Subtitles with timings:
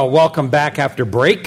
[0.00, 1.46] Well, welcome back after break.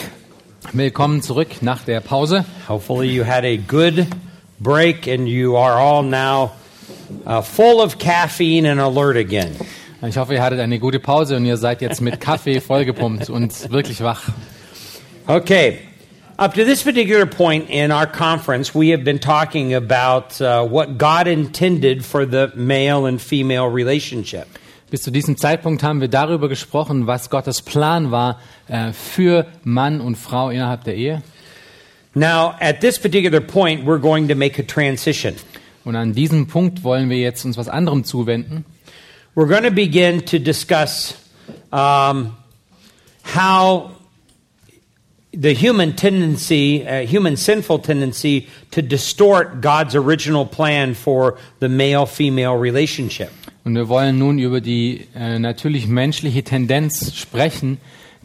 [0.73, 2.45] Willkommen zurück nach der Pause.
[2.67, 4.05] Hopefully, you had a good
[4.59, 6.51] break and you are all now
[7.25, 9.55] uh, full of caffeine and alert again.
[10.03, 13.71] Ich hoffe, ihr hattet eine gute Pause und ihr seid jetzt mit Kaffee vollgepumpt und
[13.71, 14.21] wirklich wach.
[15.25, 15.79] Okay,
[16.37, 20.99] up to this particular point in our conference, we have been talking about uh, what
[20.99, 24.47] God intended for the male and female relationship.
[24.93, 29.99] Bis zu diesem Zeitpunkt haben wir darüber gesprochen, was Gottes Plan war äh, für Mann
[29.99, 31.23] und Frau innerhalb der Ehe.
[32.13, 35.33] Now, at this particular point, we're going to make a transition.
[35.83, 38.65] Und an diesem Punkt wollen wir jetzt uns was anderem zuwenden.
[39.33, 41.15] We're going to begin to discuss
[41.71, 42.37] um,
[43.35, 43.93] how
[45.31, 52.05] the human tendency, uh, human sinful tendency to distort God's original plan for the male
[52.05, 53.31] female relationship.
[53.63, 57.77] Und wir wollen nun über die äh, natürlich menschliche Tendenz sprechen,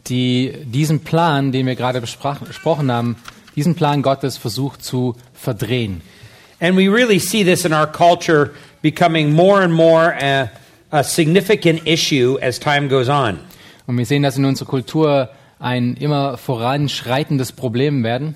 [0.07, 3.15] die diesen Plan, den wir gerade besprochen haben,
[3.55, 6.01] diesen Plan Gottes versucht zu verdrehen.
[6.59, 8.51] And we really see this in our culture
[8.81, 10.49] becoming more and more a,
[10.91, 13.39] a significant issue as time goes on.
[13.87, 18.35] Und wir sehen das in unserer Kultur ein immer voranschreitendes Problem werden.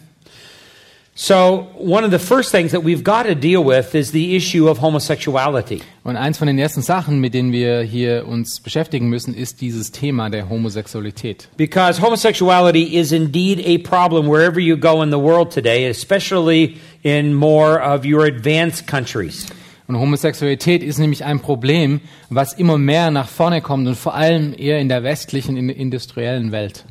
[1.16, 4.68] So, one of the first things that we've got to deal with is the issue
[4.68, 5.84] of homosexuality.
[6.04, 9.92] Und eins von den ersten Sachen, mit denen wir hier uns beschäftigen müssen, ist dieses
[9.92, 11.50] Thema der Homosexualität.
[11.56, 17.36] Because homosexuality is indeed a problem wherever you go in the world today, especially in
[17.36, 19.46] more of your advanced countries.
[19.88, 22.02] Und Homosexualität ist nämlich ein Problem,
[22.32, 25.78] was immer mehr nach vorne kommt und vor allem eher in der westlichen, in der
[25.78, 26.86] industriellen Welt.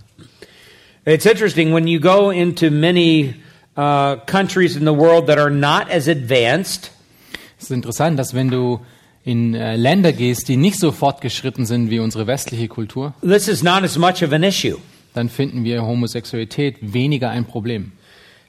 [1.04, 3.34] It's interesting when you go into many
[3.76, 6.90] uh, countries in the world that are not as advanced,
[7.58, 8.80] Es ist interessant, dass wenn du
[9.24, 13.62] in äh, Länder gehst, die nicht so fortgeschritten sind wie unsere westliche Kultur, this is
[13.62, 14.78] not as much of an issue.
[15.14, 17.92] dann finden wir Homosexualität weniger ein Problem.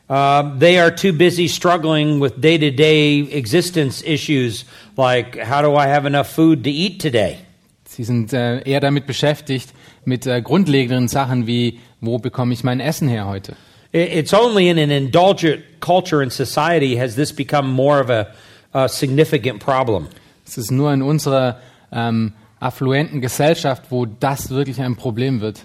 [0.09, 4.65] Uh, they are too busy struggling with day to day existence issues
[4.97, 7.37] like how do I have enough food to eat today?
[7.85, 9.69] Sie sind äh, eher damit beschäftigt,
[10.05, 13.55] mit äh, grundlegenden Sachen wie, wo bekomme ich mein Essen her heute?
[13.93, 18.33] It's only in an indulgent culture and society has this become more of a,
[18.73, 20.09] a significant problem.
[20.47, 21.59] Es ist nur in unserer
[21.91, 25.63] ähm, affluenten Gesellschaft, wo das wirklich ein Problem wird.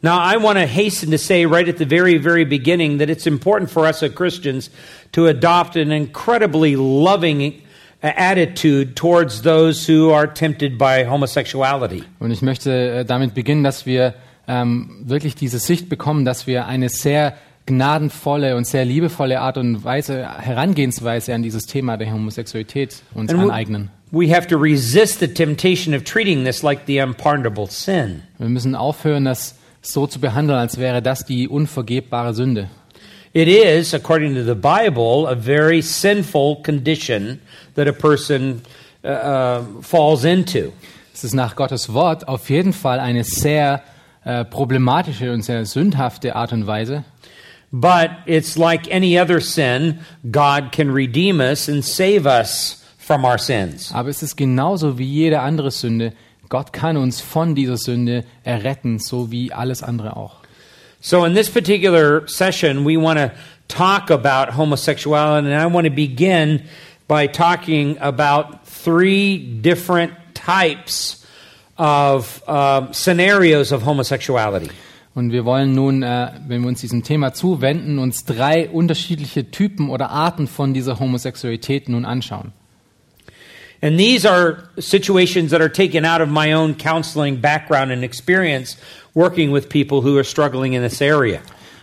[0.00, 3.26] Now, I want to hasten to say right at the very, very beginning that it's
[3.26, 4.70] important for us as Christians
[5.12, 7.62] to adopt an incredibly loving
[8.02, 12.02] uh, attitude towards those who are tempted by homosexuality.
[12.18, 14.14] Und ich möchte äh, damit beginnen, dass wir
[14.48, 17.34] ähm, wirklich diese Sicht bekommen, dass wir eine sehr
[17.66, 23.40] gnadenvolle und sehr liebevolle Art und Weise, Herangehensweise an dieses Thema der Homosexualität uns And
[23.40, 23.90] we- aneignen.
[24.10, 28.22] We have to resist the temptation of treating this like the unpardonable sin.
[28.38, 32.68] Wir müssen aufhören, das so zu behandeln, als wäre das die unvergebbare Sünde.
[33.32, 37.38] It is, according to the Bible, a very sinful condition
[37.74, 38.60] that a person
[39.02, 40.72] uh, uh, falls into.
[41.14, 43.82] Es ist nach Gottes Wort auf jeden Fall eine sehr
[44.24, 47.04] äh, problematische und sehr sündhafte Art und Weise.
[47.72, 50.00] But it's like any other sin,
[50.30, 53.90] God can redeem us and save us from our sins.
[53.92, 56.12] Aber es ist genauso wie jede andere Sünde.
[56.48, 60.42] Gott kann uns von dieser Sünde erretten, so wie alles andere auch.
[61.00, 63.32] So, in this particular session, we want to
[63.68, 66.62] talk about homosexuality, and I want to begin
[67.08, 71.21] by talking about three different types
[71.76, 74.70] of um, scenarios of homosexuality.
[75.14, 79.90] Und wir wollen nun, äh, wenn wir uns diesem Thema zuwenden, uns drei unterschiedliche Typen
[79.90, 82.52] oder Arten von dieser Homosexualität nun anschauen.
[83.82, 88.78] And these are situations that are taken out of my own counseling background and experience
[89.12, 91.40] working with people who are struggling in this area.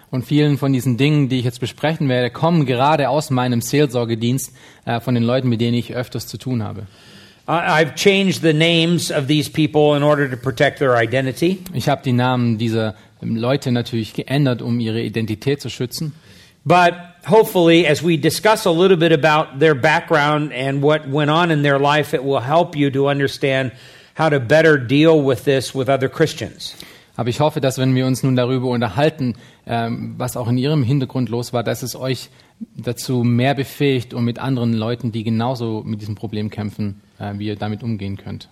[0.09, 4.53] Und vielen von diesen Dingen, die ich jetzt besprechen werde, kommen gerade aus meinem Seelsorgedienst
[4.85, 6.87] äh, von den Leuten, mit denen ich öfters zu tun habe.
[7.49, 11.57] I've changed the names of these people in order to protect their identity.
[11.73, 16.13] Ich habe die Namen dieser Leute natürlich geändert, um ihre Identität zu schützen.
[16.63, 16.93] But
[17.25, 21.63] hopefully, as we discuss a little bit about their background and what went on in
[21.63, 23.71] their life, it will help you to understand
[24.15, 26.75] how to better deal with this with other Christians.
[27.15, 29.33] Aber ich hoffe, dass wenn wir uns nun darüber unterhalten,
[29.65, 32.29] ähm, was auch in Ihrem Hintergrund los war, dass es euch
[32.77, 37.01] dazu mehr befähigt und mit anderen Leuten, die genauso mit diesem Problem kämpfen,
[37.35, 38.49] wie ihr damit umgehen könnt.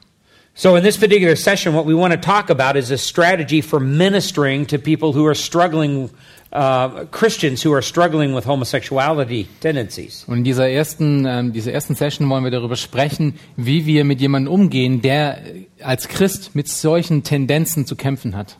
[0.60, 3.80] So, in this particular session, what we want to talk about is a strategy for
[3.80, 6.10] ministering to people who are struggling,
[6.52, 10.26] uh, Christians who are struggling with homosexuality tendencies.
[10.28, 14.20] Und in dieser ersten, ähm, dieser ersten Session wollen wir darüber sprechen, wie wir mit
[14.20, 15.44] jemandem umgehen, der
[15.84, 18.58] als Christ mit solchen Tendenzen zu kämpfen hat.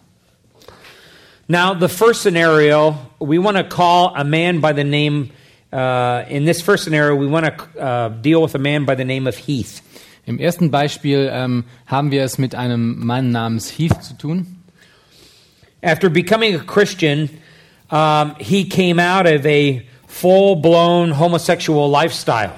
[1.48, 5.32] Now, the first scenario, we want to call a man by the name,
[5.72, 9.06] uh, in this first scenario, we want to uh, deal with a man by the
[9.06, 9.82] name of Heath.
[10.26, 14.58] Im ersten Beispiel ähm, haben wir es mit einem Mann namens Heath zu tun.
[15.82, 17.30] After becoming a Christian,
[17.90, 22.52] um, he came out of a full blown homosexual lifestyle.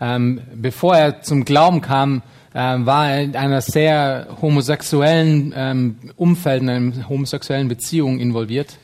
[0.00, 2.22] Ähm, bevor er zum Glauben kam,
[2.54, 8.78] ähm, war er in einer sehr homosexuellen ähm, Umfeld, in einer homosexuellen Beziehung involviert.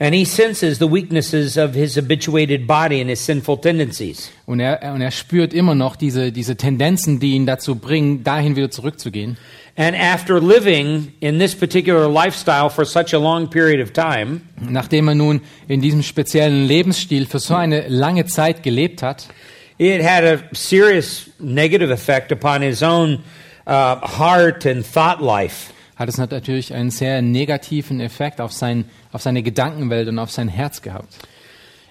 [0.00, 4.30] And he senses the weaknesses of his habituated body and his sinful tendencies.
[4.44, 8.56] Und er, und er spürt immer noch diese, diese Tendenzen, die ihn dazu bringen, dahin
[8.56, 9.36] wieder zurückzugehen.
[9.76, 15.08] And after living in this particular lifestyle for such a long period of time, Nachdem
[15.08, 19.26] er nun in diesem speziellen Lebensstil für so eine lange Zeit gelebt hat,
[19.78, 23.20] it had a serious negative effect upon his own
[23.66, 25.73] uh, heart and thought life.
[25.96, 30.48] Hat es natürlich einen sehr negativen Effekt auf, sein, auf seine Gedankenwelt und auf sein
[30.48, 31.14] Herz gehabt.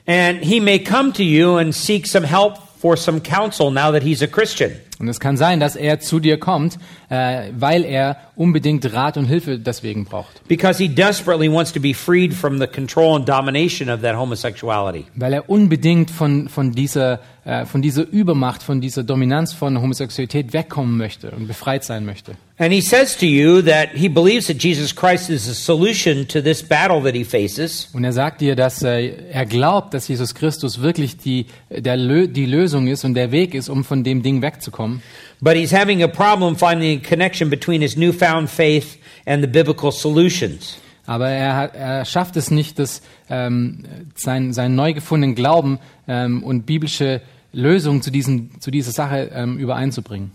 [0.05, 4.03] And he may come to you and seek some help for some counsel now that
[4.03, 4.73] he's a Christian.
[5.03, 6.77] Und es kann sein, dass er zu dir kommt,
[7.09, 10.47] äh, weil er unbedingt Rat und Hilfe deswegen braucht.
[10.47, 15.05] Because he desperately wants to be freed from the control and domination of that homosexuality.
[15.15, 20.53] Weil er unbedingt von, von, dieser, äh, von dieser Übermacht, von dieser Dominanz von Homosexualität
[20.53, 22.35] wegkommen möchte und befreit sein möchte.
[22.57, 26.39] And he says to you that he believes that Jesus Christ is the solution to
[26.39, 27.89] this battle that he faces.
[27.93, 32.27] Und er sagt dir, dass äh, er glaubt, dass Jesus Christus wirklich die, der Lö
[32.27, 34.92] die Lösung ist und der Weg ist, um von dem Ding wegzukommen.
[35.41, 39.91] But he's having a problem finding a connection between his newfound faith and the biblical
[39.91, 40.77] solutions.
[41.05, 43.83] Aber er, er schafft es nicht, dass, ähm,
[44.15, 49.57] sein, seinen neu gefundenen Glauben ähm, und biblische Lösungen zu, diesen, zu dieser Sache ähm,
[49.57, 50.31] übereinzubringen.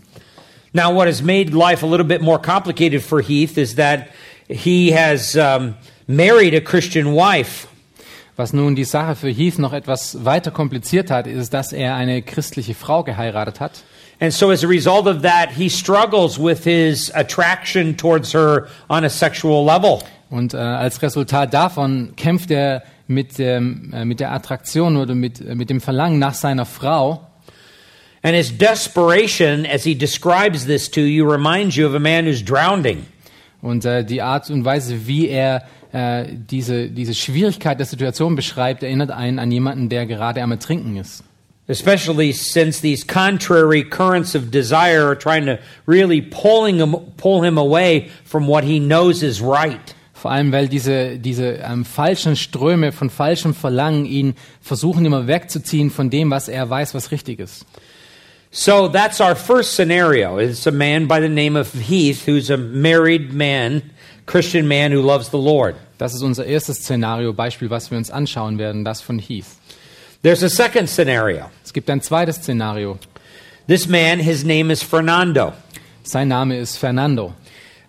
[0.71, 4.09] Now, what has made life a little bit more complicated for Heath is that
[4.47, 5.75] he has um,
[6.07, 7.67] married a Christian wife.
[8.35, 12.21] Was nun die Sache für Heath noch etwas weiter kompliziert hat, ist, dass er eine
[12.21, 13.83] christliche Frau geheiratet hat.
[14.21, 19.05] And so, as a result of that, he struggles with his attraction towards her on
[19.05, 20.01] a sexual level.
[20.29, 25.39] Und äh, als Resultat davon kämpft er mit, ähm, äh, mit der Attraktion oder mit,
[25.41, 27.25] äh, mit dem Verlangen nach seiner Frau.
[28.21, 32.43] And his desperation, as he describes this to you, reminds you of a man who's
[32.43, 33.05] drowning.
[33.61, 35.63] Und äh, die Art und Weise, wie er
[35.93, 40.97] äh, diese, diese Schwierigkeit der Situation beschreibt, erinnert einen an jemanden, der gerade am Ertrinken
[40.97, 41.23] ist.
[41.69, 47.59] Especially since these contrary currents of desire are trying to really pulling him, pull him
[47.59, 49.93] away from what he knows is right.
[50.13, 55.91] Vor allem, weil diese, diese ähm, falschen Ströme von falschem Verlangen ihn versuchen immer wegzuziehen
[55.91, 57.65] von dem, was er weiß, was richtig ist.
[58.51, 60.39] So that's our first scenario.
[60.39, 63.91] It's a man by the name of Heath who's a married man,
[64.25, 65.75] Christian man who loves the Lord.
[65.99, 69.45] Das ist unser erstes Szenario, Beispiel, was wir uns anschauen werden, das von Heath.
[70.21, 71.49] There's a second scenario.
[71.63, 72.99] Es gibt ein zweites Szenario.
[73.67, 75.53] This man, his name is Fernando.
[76.03, 77.33] Sein Name ist Fernando.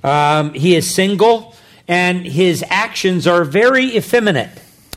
[0.05, 1.57] Um, he is single
[1.89, 4.51] and his actions are very effeminate.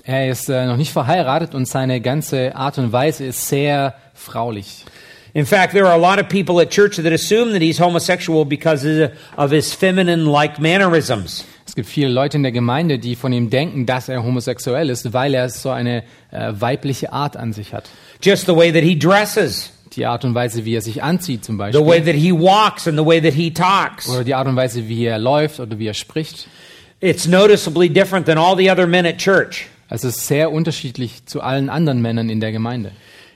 [0.05, 4.85] Er ist äh, noch nicht verheiratet und seine ganze Art und Weise ist sehr fraulich.
[5.33, 8.45] In fact, there are a lot of people at church that assume that he's homosexual
[8.45, 8.85] because
[9.37, 11.45] of his feminine like mannerisms.
[11.73, 15.11] Es gibt viele Leute in der Gemeinde, die von ihm denken, dass er homosexuell ist,
[15.11, 17.89] weil er so eine äh, weibliche Art an sich hat.
[18.21, 21.55] Just the way that he dresses, Die Art und Weise, wie er sich anzieht zum
[21.55, 22.05] the way Beispiel.
[22.05, 24.07] that he walks, and the way that he talks.
[24.07, 26.47] Oder die Art und Weise, wie er läuft oder wie er spricht.
[26.99, 29.65] It's noticeably different than all the other men at church.
[29.89, 32.91] Es ist sehr unterschiedlich zu allen anderen Männern in der Gemeinde.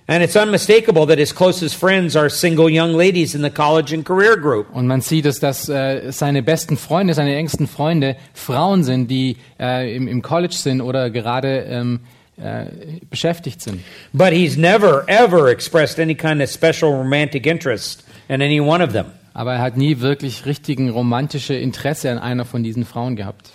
[0.09, 4.05] And it's unmistakable that his closest friends are single young ladies in the college and
[4.05, 4.67] career group.
[4.73, 9.93] Und man sieht dass äh, seine besten Freunde, seine engsten Freunde Frauen sind, die äh,
[9.93, 11.99] im, im College sind oder gerade ähm,
[12.37, 12.67] äh,
[13.09, 13.83] beschäftigt sind.
[14.13, 18.93] But he's never, ever expressed any kind of special romantic interest in any one of
[18.93, 19.07] them.
[19.33, 23.49] Aber er hat nie wirklich richtigen romantische Interesse an einer von diesen Frauen gehabt.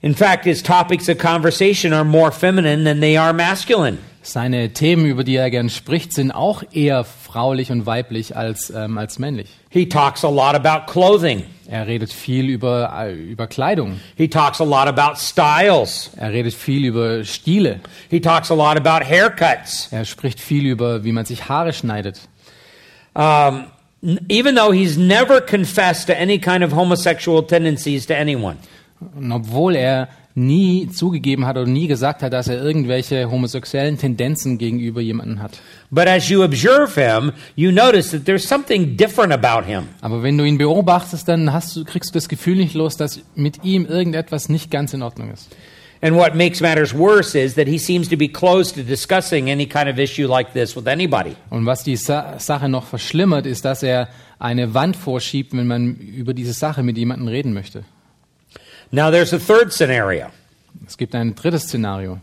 [0.00, 3.98] In fact, his topics of conversation are more feminine than they are masculine.
[4.22, 8.98] Seine Themen, über die er gern spricht, sind auch eher fraulich und weiblich als, ähm,
[8.98, 9.48] als männlich.
[9.70, 11.44] He talks a lot about clothing.
[11.66, 14.00] Er redet viel über, äh, über Kleidung.
[14.16, 16.10] He talks a lot about styles.
[16.16, 17.80] Er redet viel über Stile.
[18.10, 19.88] He talks a lot about haircuts.
[19.90, 22.20] Er spricht viel über, wie man sich Haare schneidet.
[23.14, 23.66] Um,
[24.28, 28.56] even though he's never confessed to any kind of homosexual tendencies to anyone.
[29.16, 34.58] Und obwohl er nie zugegeben hat oder nie gesagt hat, dass er irgendwelche homosexuellen Tendenzen
[34.58, 35.58] gegenüber jemanden hat.
[35.90, 39.88] But as you observe him, you notice that there's something different about him.
[40.00, 43.20] Aber wenn du ihn beobachtest, dann hast du, kriegst du das Gefühl nicht los, dass
[43.34, 45.48] mit ihm irgendetwas nicht ganz in Ordnung ist.
[46.02, 49.66] And what makes matters worse is that he seems to be closed to discussing any
[49.66, 51.36] kind of issue like this with anybody.
[51.50, 54.08] Und was die Sa Sache noch verschlimmert, ist, dass er
[54.38, 57.84] eine Wand vorschiebt, wenn man über diese Sache mit jemandem reden möchte.
[58.92, 60.30] Now, there's a third scenario.
[60.86, 62.20] Es gibt ein drittes Szenario.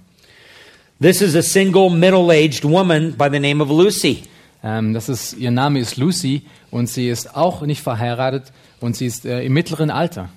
[1.00, 4.24] This is a single middle aged woman by the name of Lucy.
[4.62, 9.06] Ähm, das ist, ihr Name ist Lucy und sie ist auch nicht verheiratet und sie
[9.06, 10.30] ist äh, im mittleren Alter.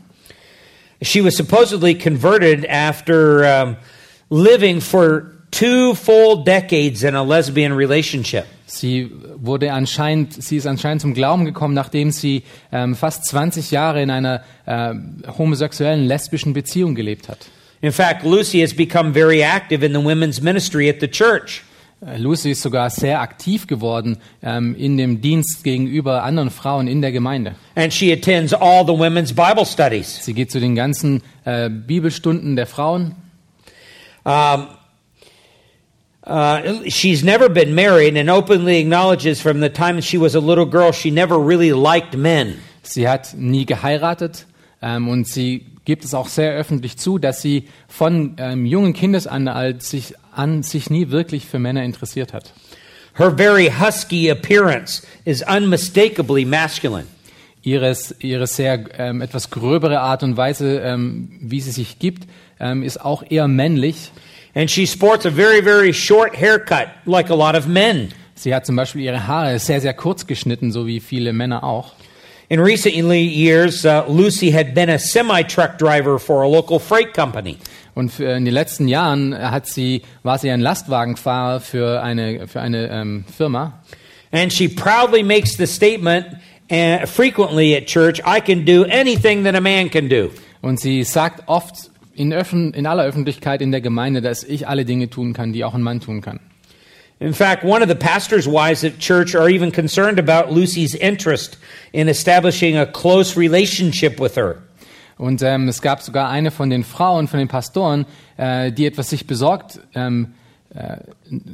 [1.02, 3.76] She was supposedly converted after um,
[4.28, 8.46] living for two full decades in a lesbian relationship.
[8.70, 14.00] Sie wurde anscheinend, sie ist anscheinend zum Glauben gekommen, nachdem sie ähm, fast 20 Jahre
[14.00, 14.94] in einer äh,
[15.36, 17.38] homosexuellen lesbischen Beziehung gelebt hat.
[17.80, 21.64] In fact, Lucy has become very active in the women's ministry at the church.
[22.00, 27.02] Äh, Lucy ist sogar sehr aktiv geworden ähm, in dem Dienst gegenüber anderen Frauen in
[27.02, 27.56] der Gemeinde.
[27.74, 30.24] And she attends all the women's Bible studies.
[30.24, 33.16] Sie geht zu den ganzen äh, Bibelstunden der Frauen.
[34.22, 34.68] Um,
[36.24, 40.66] uh, she's never been married and openly acknowledges from the time she was a little
[40.66, 42.58] girl she never really liked men.
[42.82, 44.46] Sie hat nie geheiratet
[44.82, 49.80] ähm, und sie gibt es auch sehr öffentlich zu, dass sie von ähm, jungen Kindesalter
[49.80, 52.52] sich an sich nie wirklich für Männer interessiert hat.
[53.14, 57.06] Her very husky appearance is unmistakably masculine.
[57.62, 62.26] Ihres, ihre sehr ähm, etwas gröbere Art und Weise, ähm, wie sie sich gibt,
[62.58, 64.12] ähm, ist auch eher männlich.
[64.54, 68.12] And she sports a very, very short haircut, like a lot of men.
[68.35, 71.92] Sie hat zum Beispiel ihre Haare sehr, sehr kurz geschnitten, so wie viele Männer auch.
[72.49, 77.14] In recent years, uh, Lucy had been a semi truck driver for a local freight
[77.14, 77.59] company.
[77.95, 82.88] Und in den letzten Jahren hat sie, war sie ein Lastwagenfahrer für eine, für eine
[82.88, 83.80] ähm, Firma.
[84.33, 86.26] And she proudly makes the statement
[86.71, 90.30] uh, frequently at church I can do anything that a man can do.
[90.62, 94.85] Und sie sagt oft in, Öffn in aller Öffentlichkeit in der Gemeinde, dass ich alle
[94.85, 96.40] Dinge tun kann, die auch ein Mann tun kann.
[97.19, 101.59] In fact, one of the pastor's wives at church are even concerned about Lucy's interest
[101.93, 104.57] in establishing a close relationship with her.
[105.19, 108.07] Und ähm, es gab sogar eine von den Frauen, von den Pastoren,
[108.38, 110.33] äh, die etwas sich besorgt ähm,
[110.73, 110.99] äh,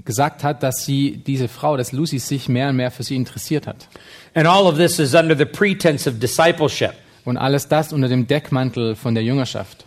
[0.05, 3.67] gesagt hat, dass sie diese Frau, dass Lucy sich mehr und mehr für sie interessiert
[3.67, 3.89] hat.
[4.35, 6.93] And all of this is under the pretense of discipleship.
[7.25, 9.86] Und alles das unter dem Deckmantel von der Jüngerschaft.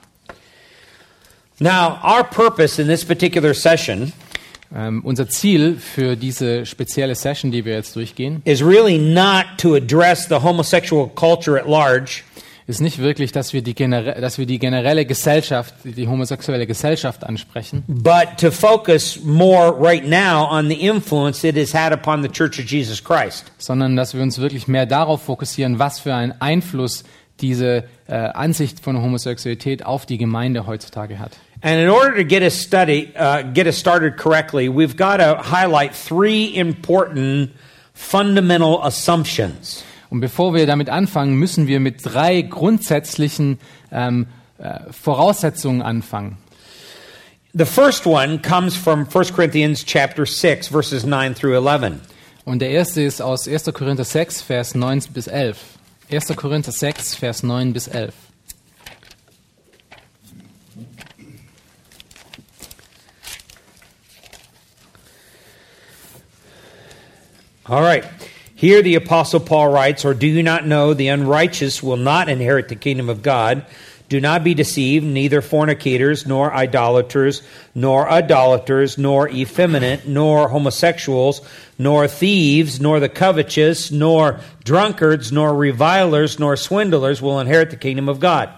[1.59, 4.13] Now, our purpose in this particular session
[4.75, 9.73] Ähm, unser Ziel für diese spezielle Session, die wir jetzt durchgehen, is really not to
[9.73, 12.21] address the homosexual culture at large,
[12.67, 17.83] ist nicht wirklich, dass wir die, dass wir die generelle Gesellschaft, die homosexuelle Gesellschaft ansprechen,
[17.87, 22.59] but to focus more right now on the influence it has had upon the Church
[22.59, 23.51] of Jesus Christ.
[23.57, 27.05] sondern dass wir uns wirklich mehr darauf fokussieren, was für einen Einfluss
[27.41, 31.31] diese äh, Ansicht von Homosexualität auf die Gemeinde heutzutage hat.
[31.61, 35.35] And in order to get us study, uh, get us started correctly, we've got to
[35.35, 37.51] highlight three important
[37.93, 39.83] fundamental assumptions.
[40.09, 43.59] Und bevor wir damit anfangen, müssen wir mit drei grundsätzlichen
[43.91, 46.37] ähm, äh, Voraussetzungen anfangen.
[47.53, 51.99] The first one comes from 1 Corinthians chapter 6 verses 9 through 11.
[52.45, 53.65] Und der erste ist aus 1.
[53.73, 55.57] Korinther 6, Vers 9 bis 11.
[56.11, 56.35] 1.
[56.35, 58.13] Korinther 6, Vers 9 bis 11.
[67.69, 68.03] All right.
[68.55, 72.67] Here the apostle Paul writes, "Or do you not know the unrighteous will not inherit
[72.67, 73.63] the kingdom of God?
[74.09, 77.43] Do not be deceived, neither fornicators, nor idolaters,
[77.75, 81.41] nor idolaters, nor effeminate, nor homosexuals,
[81.77, 88.09] nor thieves, nor the covetous, nor drunkards, nor revilers, nor swindlers will inherit the kingdom
[88.09, 88.49] of God."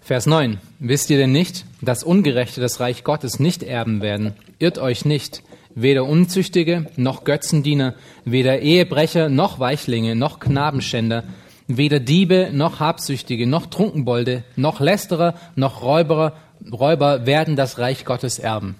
[0.00, 0.60] Vers 9.
[0.80, 4.32] Wisst ihr denn nicht, dass Ungerechte das Reich Gottes nicht erben werden?
[4.58, 5.42] Irrt euch nicht.
[5.74, 11.24] Weder Unzüchtige, noch Götzendiener, weder Ehebrecher, noch Weichlinge, noch Knabenschänder,
[11.66, 16.34] weder Diebe, noch Habsüchtige, noch Trunkenbolde, noch Lästerer, noch Räuberer,
[16.70, 18.76] Räuber werden das Reich Gottes erben.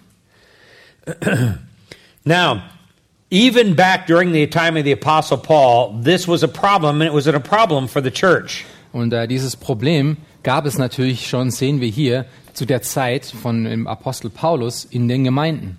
[2.25, 2.63] Now,
[3.31, 7.15] even back during the time of the Apostle Paul, this was a problem, and it
[7.15, 8.65] was a problem for the church.
[8.93, 13.65] Und äh, dieses Problem gab es natürlich schon, sehen wir hier, zu der Zeit von
[13.65, 15.79] dem Apostel Paulus in den Gemeinden.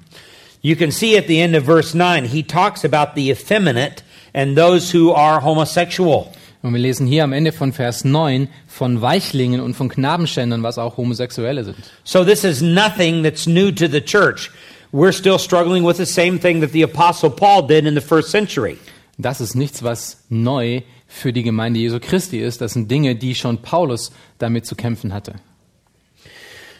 [0.66, 4.02] You can see at the end of verse 9, he talks about the effeminate
[4.34, 6.34] and those who are homosexual.
[6.64, 10.80] Und wir lesen hier am Ende von Vers 9 von Weichlingen und von Knabenschändern, was
[10.80, 11.78] auch Homosexuelle sind.
[12.04, 14.50] So this is nothing that's new to the church.
[14.92, 18.32] We're still struggling with the same thing that the Apostle Paul did in the first
[18.32, 18.80] century.
[19.20, 22.62] Das ist nichts, was neu für die Gemeinde Jesu Christi ist.
[22.62, 25.36] Das sind Dinge, die schon Paulus damit zu kämpfen hatte.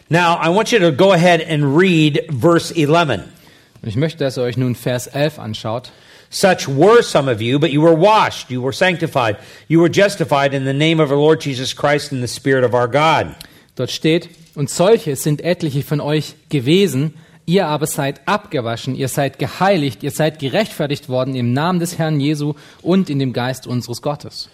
[0.08, 3.35] Now, I want you to go ahead and read verse 11.
[3.82, 5.92] Und ich möchte, dass ihr euch nun Vers 11 anschaut.
[6.30, 9.36] Such were some of you, but you were washed, you were sanctified,
[9.68, 12.74] you were justified in the name of our Lord Jesus Christ and the Spirit of
[12.74, 13.34] our God.
[13.76, 17.14] Dort steht, und solche sind etliche von euch gewesen,
[17.44, 22.18] ihr aber seid abgewaschen, ihr seid geheiligt, ihr seid gerechtfertigt worden im Namen des Herrn
[22.18, 24.48] Jesu und in dem Geist unseres Gottes.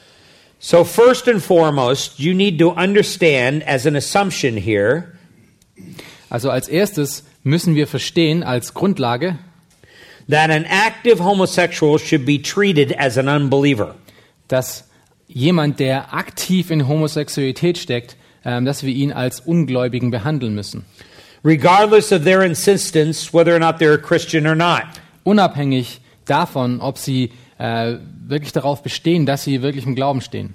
[0.59, 5.13] So, first and foremost, you need to understand as an assumption here
[6.33, 9.39] Also als erstes müssen wir verstehen als Grundlage,
[10.29, 13.95] that an active homosexual should be treated as an unbeliever.
[14.49, 14.89] dass
[15.29, 20.85] jemand, der aktiv in Homosexualität steckt, ähm, dass wir ihn als Ungläubigen behandeln müssen.
[21.43, 24.85] regardless of their insistence whether or not they're a Christian or not.
[25.25, 27.97] Unabhängig davon, ob sie äh,
[28.27, 30.55] wirklich darauf bestehen, dass sie wirklich im Glauben stehen.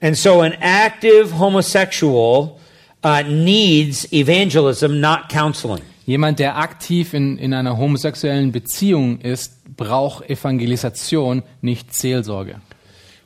[0.00, 2.58] And so an active homosexual
[3.02, 5.82] uh, needs evangelism, not counseling.
[6.06, 12.60] Jemand, der aktiv in, in einer homosexuellen Beziehung ist, braucht Evangelisation, nicht Seelsorge.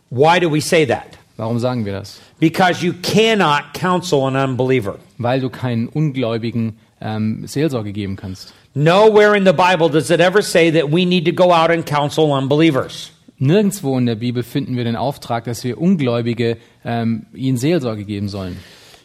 [0.08, 1.18] Why do we say that?
[1.36, 2.20] Warum sagen wir das?
[2.38, 4.96] Because you cannot counsel an unbeliever.
[5.18, 8.54] Weil du keinen Ungläubigen ähm, Seelsorge geben kannst.
[8.72, 11.84] Nowhere in the Bible does it ever say that we need to go out and
[11.84, 13.10] counsel unbelievers.
[13.38, 18.28] Nirgendwo in der Bibel finden wir den Auftrag, dass wir Ungläubige ähm, ihnen Seelsorge geben
[18.28, 18.56] sollen.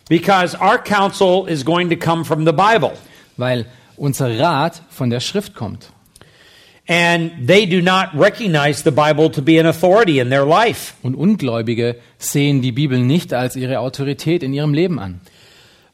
[0.08, 2.94] Because our counsel is going to come from the Bible.
[3.38, 3.66] Weil
[3.98, 5.90] unser Rat von der Schrift kommt.
[6.88, 10.94] And they do not recognize the Bible to be an authority in their life.
[11.02, 15.22] Und Ungläubige sehen die Bibel nicht als ihre Autorität in ihrem Leben an.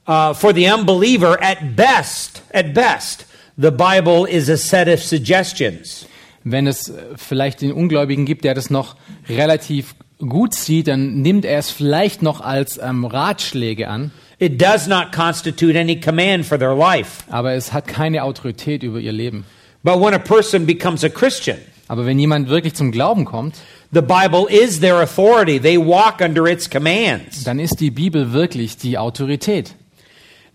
[0.05, 3.25] Uh, for the unbeliever, at best, at best,
[3.55, 6.07] the Bible is a set of suggestions.
[6.43, 8.95] Wenn es äh, vielleicht den Ungläubigen gibt, der das noch
[9.29, 14.87] relativ gut sieht, dann nimmt er es vielleicht noch als ähm, Ratschläge an, It does
[14.87, 17.23] not constitute any command for their life.
[17.29, 19.45] aber es hat keine Autorität über ihr Leben.
[19.83, 23.55] But when a person becomes a Christian, Aber wenn jemand wirklich zum Glauben kommt,
[23.91, 25.59] the Bible is their authority.
[25.59, 27.43] They walk under its commands.
[27.43, 29.75] dann ist die Bibel wirklich die Autorität.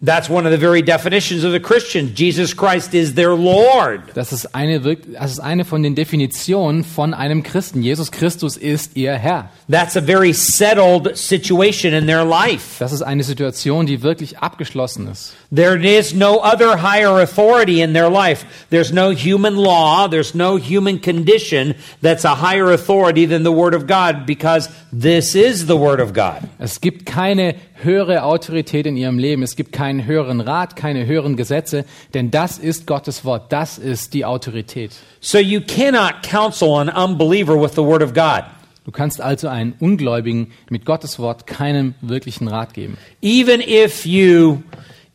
[0.03, 2.15] That's one of the very definitions of the Christian.
[2.15, 4.03] Jesus Christ is their Lord.
[4.13, 7.81] Das ist eine, das ist eine von den Definitionen von einem Christen.
[7.83, 9.49] Jesus Christus ist ihr Herr.
[9.71, 12.79] That's a very settled situation in their life.
[12.79, 15.33] Das ist eine Situation, die wirklich abgeschlossen ist.
[15.51, 18.45] There is no other higher authority in their life.
[18.69, 23.75] There's no human law, there's no human condition that's a higher authority than the Word
[23.75, 26.43] of God because this is the Word of God.
[26.59, 29.43] Es gibt keine höhere Autorität in ihrem Leben.
[29.43, 31.85] Es gibt keinen höheren Rat, keine höheren Gesetze,
[32.15, 33.53] denn das ist Gottes Wort.
[33.53, 34.93] Das ist die Autorität.
[35.21, 38.45] So you cannot counsel an unbeliever with the Word of God.
[38.85, 42.97] Du kannst also einen Ungläubigen mit Gottes Wort keinen wirklichen Rat geben.
[43.21, 44.62] Even if you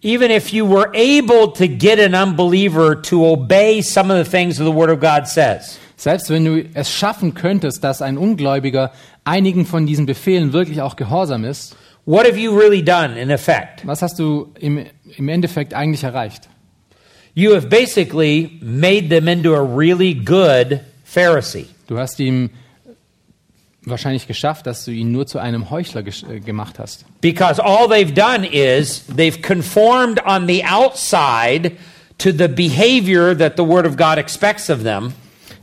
[0.02, 4.58] even if you were able to get an unbeliever to obey some of the things
[4.58, 5.78] that the Word of God says.
[5.96, 8.92] Selbst wenn du es schaffen könntest, dass ein Ungläubiger
[9.24, 11.76] einigen von diesen Befehlen wirklich auch gehorsam ist,
[12.12, 13.86] What have you really done in effect?
[13.86, 16.50] was hast du im, im Endeffekt eigentlich erreicht?
[17.34, 21.68] You have basically made them into a really good Pharisee.
[21.88, 22.50] Du hast ihm
[23.86, 27.06] wahrscheinlich geschafft, dass du ihn nur zu einem Heuchler äh, gemacht hast.
[27.22, 31.78] Because all they've done is they've conformed on the outside
[32.18, 35.14] to the behavior that the Word of God expects of them.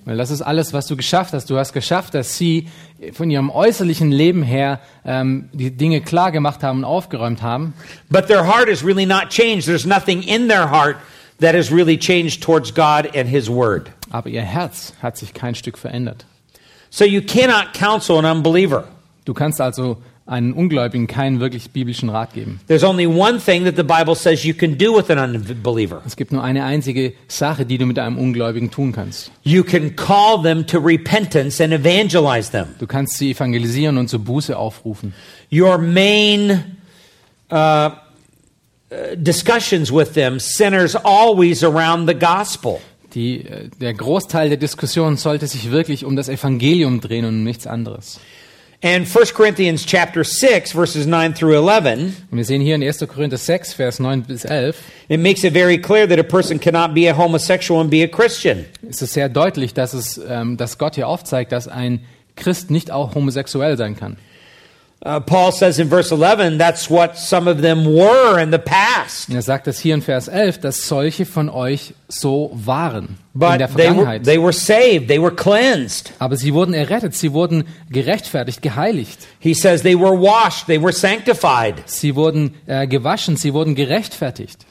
[0.09, 1.51] Weil das ist alles, was du geschafft hast.
[1.51, 2.67] Du hast geschafft, dass sie
[3.13, 7.75] von ihrem äußerlichen Leben her ähm, die Dinge klar gemacht haben und aufgeräumt haben.
[8.09, 9.67] But their heart is really not changed.
[9.67, 10.97] There's nothing in their heart
[11.41, 13.91] that has really changed towards God and His Word.
[14.09, 16.25] Aber ihr Herz hat sich kein Stück verändert.
[16.89, 18.85] So you cannot counsel an unbeliever.
[19.27, 22.61] Du kannst also einen Ungläubigen keinen wirklich biblischen Rat geben.
[22.69, 26.17] There's only one thing that the Bible says you can do with an unbeliever Es
[26.17, 29.31] gibt nur eine einzige Sache, die du mit einem Ungläubigen tun kannst.
[29.43, 32.67] you can call them to repentance and evangelize them.
[32.79, 35.15] Du kannst sie evangelisieren und zur Buße aufrufen.
[35.51, 36.77] Your main
[37.51, 37.91] uh, uh,
[39.17, 42.81] discussions with them centers always around the gospel.
[43.15, 47.45] Die, äh, der Großteil der Diskussion sollte sich wirklich um das Evangelium drehen und um
[47.45, 48.21] nichts anderes.
[48.81, 53.01] And 1 Corinthians chapter 6 verses 9 through 11, Und wir sehen hier in 1.
[53.09, 54.77] Korinther 6, Vers 9 bis 11,
[55.09, 58.07] it makes it very clear that a person cannot be a homosexual and be a
[58.07, 58.67] Christian.
[58.89, 62.05] ist es sehr deutlich, dass, es, ähm, dass Gott hier aufzeigt, dass ein
[62.37, 64.17] Christ nicht auch homosexuell sein kann.
[65.01, 69.29] Uh, Paul says in verse 11 that's what some of them were in the past.
[69.33, 73.61] Er sagt es hier in Vers 11, dass solche von euch so waren in But
[73.61, 74.25] der they were, Vergangenheit.
[74.25, 76.13] they were saved, they were cleansed.
[76.19, 79.21] Aber sie wurden errettet, sie wurden gerechtfertigt, geheiligt.
[79.39, 81.77] He says they were washed, they were sanctified.
[81.87, 84.67] Sie wurden äh, gewaschen, sie wurden gerechtfertigt.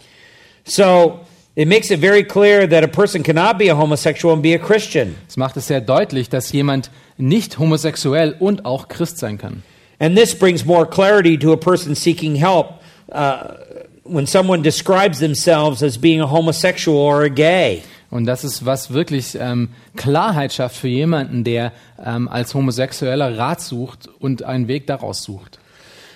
[0.66, 1.22] So
[1.56, 4.60] it makes it very clear that a person cannot be a homosexual and be a
[4.60, 5.16] Christian.
[5.30, 9.63] Es macht es sehr deutlich, dass jemand nicht homosexuell und auch Christ sein kann.
[10.00, 12.82] And this brings more clarity to a person seeking help
[13.12, 13.56] uh,
[14.04, 17.84] when someone describes themselves as being a homosexual or a gay.
[18.10, 23.60] Und das ist, was wirklich ähm, Klarheit schafft für jemanden, der ähm, als Homosexueller Rat
[23.60, 25.60] sucht und einen Weg daraus sucht.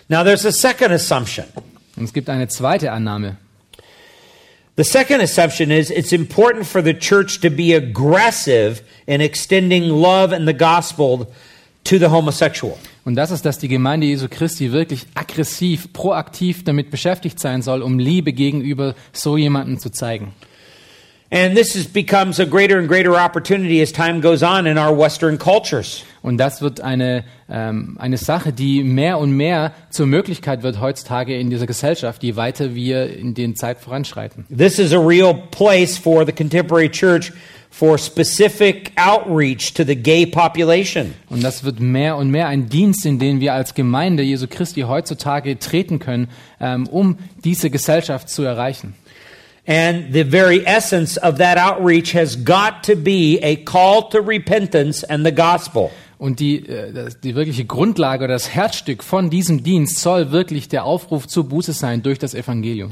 [0.08, 1.46] Now, there's a second assumption.
[1.98, 3.38] Und es gibt eine zweite Annahme.
[4.78, 10.34] The second assumption is it's important for the church to be aggressive in extending love
[10.34, 11.28] and the gospel
[11.84, 12.78] to the homosexual.
[13.04, 17.82] Und das ist, dass die Gemeinde Jesu Christi wirklich aggressiv, proaktiv damit beschäftigt sein soll,
[17.82, 20.34] um Liebe gegenüber so jemanden zu zeigen.
[21.34, 24.92] And this is, becomes a greater and greater opportunity as time goes on in our
[24.94, 26.04] Western cultures.
[26.22, 31.40] Und das wird eine, ähm, eine Sache, die mehr und mehr zur Möglichkeit wird heutzutage
[31.40, 34.46] in dieser Gesellschaft, je weiter wir in den Zeit voranschreiten.
[34.56, 37.32] This is a real place for the contemporary church
[37.72, 41.16] for specific outreach to the gay population.
[41.30, 44.82] Und das wird mehr und mehr ein Dienst, in den wir als Gemeinde Jesu Christi
[44.82, 46.28] heutzutage treten können,
[46.60, 48.94] ähm, um diese Gesellschaft zu erreichen.
[49.66, 55.04] And the very essence of that outreach has got to be a call to repentance
[55.04, 55.90] and the gospel.
[56.18, 60.84] Und die, äh, die wirkliche Grundlage oder das Herzstück von diesem Dienst soll wirklich der
[60.84, 62.92] Aufruf zur Buße sein durch das Evangelium.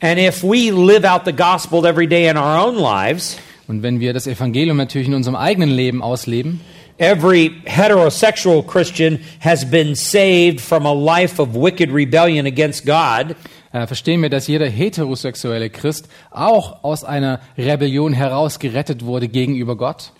[0.00, 3.36] And if we live out the gospel every day in our own lives,
[3.70, 6.60] Und wenn wir das Evangelium natürlich in unserem eigenen Leben ausleben,
[6.98, 13.36] every heterosexual Christian has been saved from a life of wicked rebellion against God.
[13.72, 19.76] äh, verstehen wir, dass jeder heterosexuelle Christ auch aus einer Rebellion heraus gerettet wurde gegenüber
[19.76, 20.10] Gott.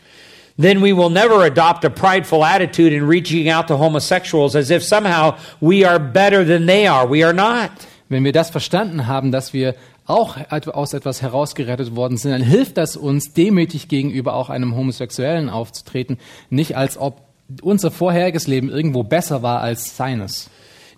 [0.56, 4.84] Then we will never adopt a prideful attitude in reaching out to homosexuals as if
[4.84, 7.10] somehow we are better than they are.
[7.10, 7.72] We are not.
[8.10, 9.74] Wenn wir das verstanden haben, dass wir
[10.10, 15.48] auch aus etwas herausgerettet worden sind, dann hilft das uns, demütig gegenüber auch einem Homosexuellen
[15.48, 16.18] aufzutreten,
[16.50, 17.22] nicht als ob
[17.62, 20.50] unser vorheriges Leben irgendwo besser war als seines.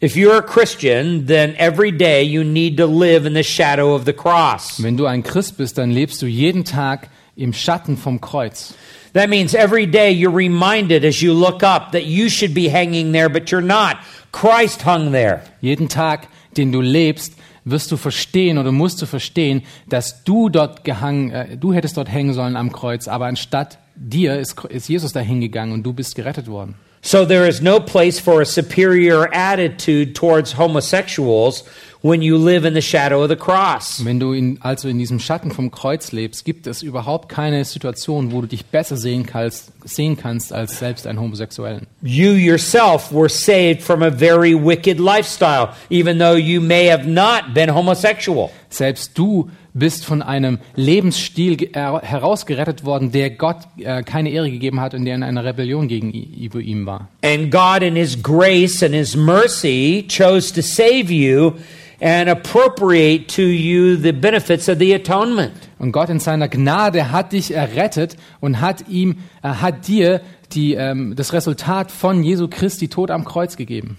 [0.02, 4.02] If you're a Christian, then every day you need to live in the shadow of
[4.04, 4.82] the cross.
[4.82, 8.74] Wenn du ein Christ bist, dann lebst du jeden Tag im Schatten vom Kreuz.
[9.14, 13.12] That means every day you're reminded as you look up that you should be hanging
[13.12, 13.98] there, but you're not.
[14.32, 15.42] Christ hung there.
[15.60, 20.84] Jeden Tag, den du lebst, wirst du verstehen oder musst du verstehen, dass du dort
[20.84, 25.12] gehangen, äh, du hättest dort hängen sollen am Kreuz, aber anstatt dir ist, ist Jesus
[25.12, 26.74] da hingegangen und du bist gerettet worden.
[27.04, 31.64] So there is no place for a superior attitude towards homosexuals
[32.00, 34.04] when you live in the shadow of the cross.
[34.04, 38.30] Wenn du in, also in diesem Schatten vom Kreuz lebst, gibt es überhaupt keine Situation,
[38.30, 41.88] wo du dich besser sehen kannst, sehen kannst als selbst einen Homosexuellen.
[42.02, 47.52] You yourself were saved from a very wicked lifestyle, even though you may have not
[47.52, 48.50] been homosexual.
[48.68, 54.80] Selbst du bist von einem Lebensstil her- herausgerettet worden, der Gott äh, keine Ehre gegeben
[54.80, 57.08] hat und der in einer Rebellion gegenüber ihm war.
[57.24, 61.52] And God, in His grace and His mercy, chose to save you
[62.00, 65.52] and appropriate to you the benefits of the atonement.
[65.78, 70.20] Und Gott in seiner Gnade hat dich errettet und hat ihm, äh, hat dir
[70.52, 73.96] die, ähm, das Resultat von Jesu Christi Tod am Kreuz gegeben.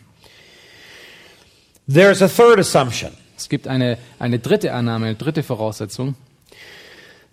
[1.91, 3.11] There's a third assumption.
[3.43, 6.15] Es gibt eine, eine dritte Annahme, eine dritte Voraussetzung.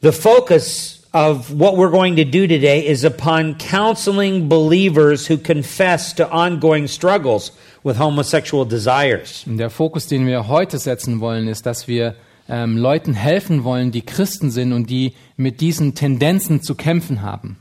[0.02, 6.12] The focus of what we're going to do today is upon counseling believers who confess
[6.16, 7.52] to ongoing struggles
[7.84, 9.44] with homosexual desires.
[9.46, 12.16] Der Fokus, den wir heute setzen wollen, ist, dass wir
[12.48, 17.56] ähm, Leuten helfen wollen, die Christen sind und die mit diesen Tendenzen zu kämpfen haben.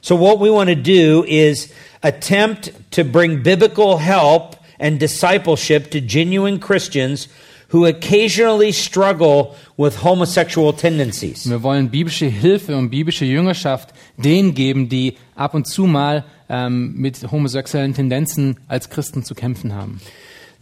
[0.00, 1.70] So, what we want to do is
[2.02, 7.28] attempt to bring biblical help and discipleship to genuine Christians
[7.72, 11.48] who occasionally struggle with homosexual tendencies.
[11.48, 16.94] Wir wollen biblische Hilfe und biblische Jüngerschaft denen geben, die ab und zu mal ähm,
[16.96, 20.00] mit homosexuellen Tendenzen als Christen zu kämpfen haben.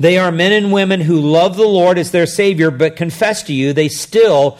[0.01, 3.53] They are men and women who love the Lord as their Savior, but confess to
[3.53, 4.57] you they still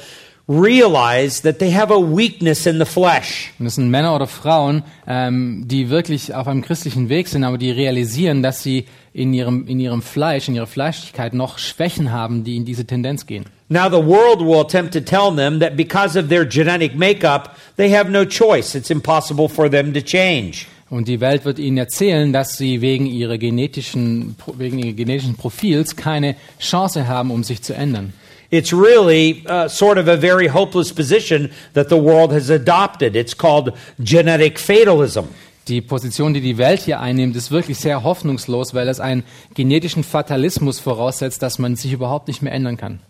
[0.49, 3.53] realize that they have a weakness in the flesh.
[3.59, 7.59] Und das sind Männer oder Frauen, ähm, die wirklich auf einem christlichen Weg sind, aber
[7.59, 12.45] die realisieren, dass sie in ihrem, in ihrem Fleisch, in ihrer Fleischlichkeit noch Schwächen haben,
[12.45, 13.45] die in diese Tendenz gehen.
[13.69, 17.95] Now, the world will attempt to tell them that because of their genetic makeup, they
[17.95, 18.75] have no choice.
[18.75, 20.67] It's impossible for them to change.
[20.89, 25.97] Und die Welt wird ihnen erzählen, dass sie wegen, ihrer genetischen, wegen ihres genetischen Profils
[25.97, 28.15] keine Chance haben, um sich zu ändern.
[28.51, 33.15] It's really uh, sort of a very hopeless position that the world has adopted.
[33.15, 35.29] It's called genetic fatalism.
[35.69, 40.03] Die Position, die die Welt hier einnimmt, ist wirklich sehr hoffnungslos, weil es einen genetischen
[40.03, 43.01] Fatalismus voraussetzt, dass man sich überhaupt nicht mehr ändern kann.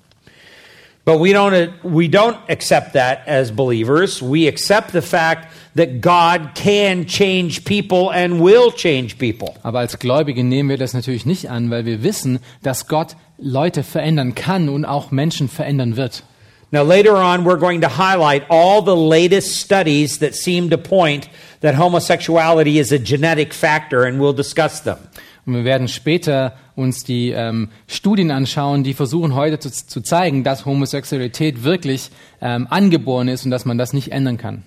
[1.09, 4.21] But we don't, uh, we don't accept that as believers.
[4.21, 9.55] We accept the fact that God can change people and will change people.
[9.63, 13.85] Aber als Gläubige nehmen wir das natürlich nicht an, weil wir wissen, dass Gott Leute
[13.85, 16.25] verändern kann und auch Menschen verändern wird.
[16.73, 21.31] Now, later on, we're going to highlight all the latest studies that seem to point
[21.63, 24.99] that homosexuality is a genetic factor, and we'll discuss them.
[25.49, 30.45] Und wir werden später uns die ähm, Studien anschauen, die versuchen heute zu, zu zeigen,
[30.45, 32.11] dass Homosexualität wirklich
[32.43, 34.63] ähm, angeboren ist und dass man das nicht ändern kann.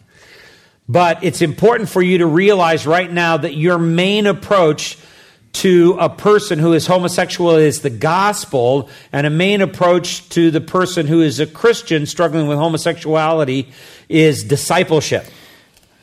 [0.88, 4.98] But it's important for you to realize right now that your main approach
[5.54, 10.62] to a person who is homosexual is the gospel, and a main approach to the
[10.62, 13.68] person who is a Christian struggling with homosexuality
[14.10, 15.26] is discipleship.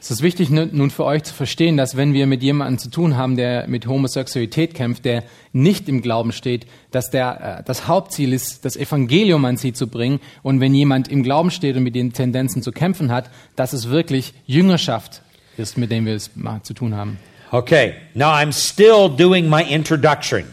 [0.00, 2.88] Es ist wichtig nu- nun für euch zu verstehen, dass wenn wir mit jemandem zu
[2.88, 7.88] tun haben, der mit Homosexualität kämpft, der nicht im Glauben steht, dass der, äh, das
[7.88, 10.20] Hauptziel ist, das Evangelium an sie zu bringen.
[10.42, 13.88] Und wenn jemand im Glauben steht und mit den Tendenzen zu kämpfen hat, dass es
[13.88, 15.22] wirklich Jüngerschaft
[15.56, 16.30] ist, mit dem wir es
[16.62, 17.18] zu tun haben.
[17.50, 20.44] Okay, now I'm still doing my introduction.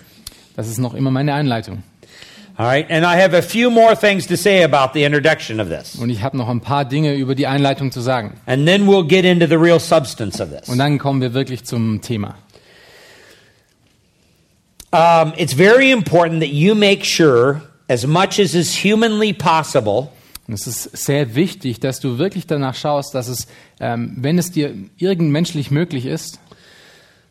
[0.55, 1.83] Das ist noch immer meine Einleitung.
[2.57, 5.67] All right, and I have a few more things to say about the introduction of
[5.67, 5.95] this.
[5.95, 8.39] Und ich habe noch ein paar Dinge über die Einleitung zu sagen.
[8.45, 10.69] And then we'll get into the real substance of this.
[10.69, 12.35] Und dann kommen wir wirklich zum Thema.
[14.91, 20.09] Um, it's very important that you make sure, as much as is humanly possible,
[20.47, 23.47] Und es ist sehr wichtig, dass du wirklich danach schaust, dass es,
[23.79, 26.39] ähm, wenn es dir irgend menschlich möglich ist,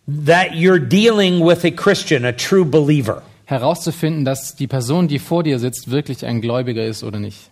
[0.06, 3.22] that you're dealing with a Christian, a true believer.
[3.44, 7.50] Herauszufinden, dass die Person, die vor dir sitzt, wirklich ein Gläubiger ist oder nicht.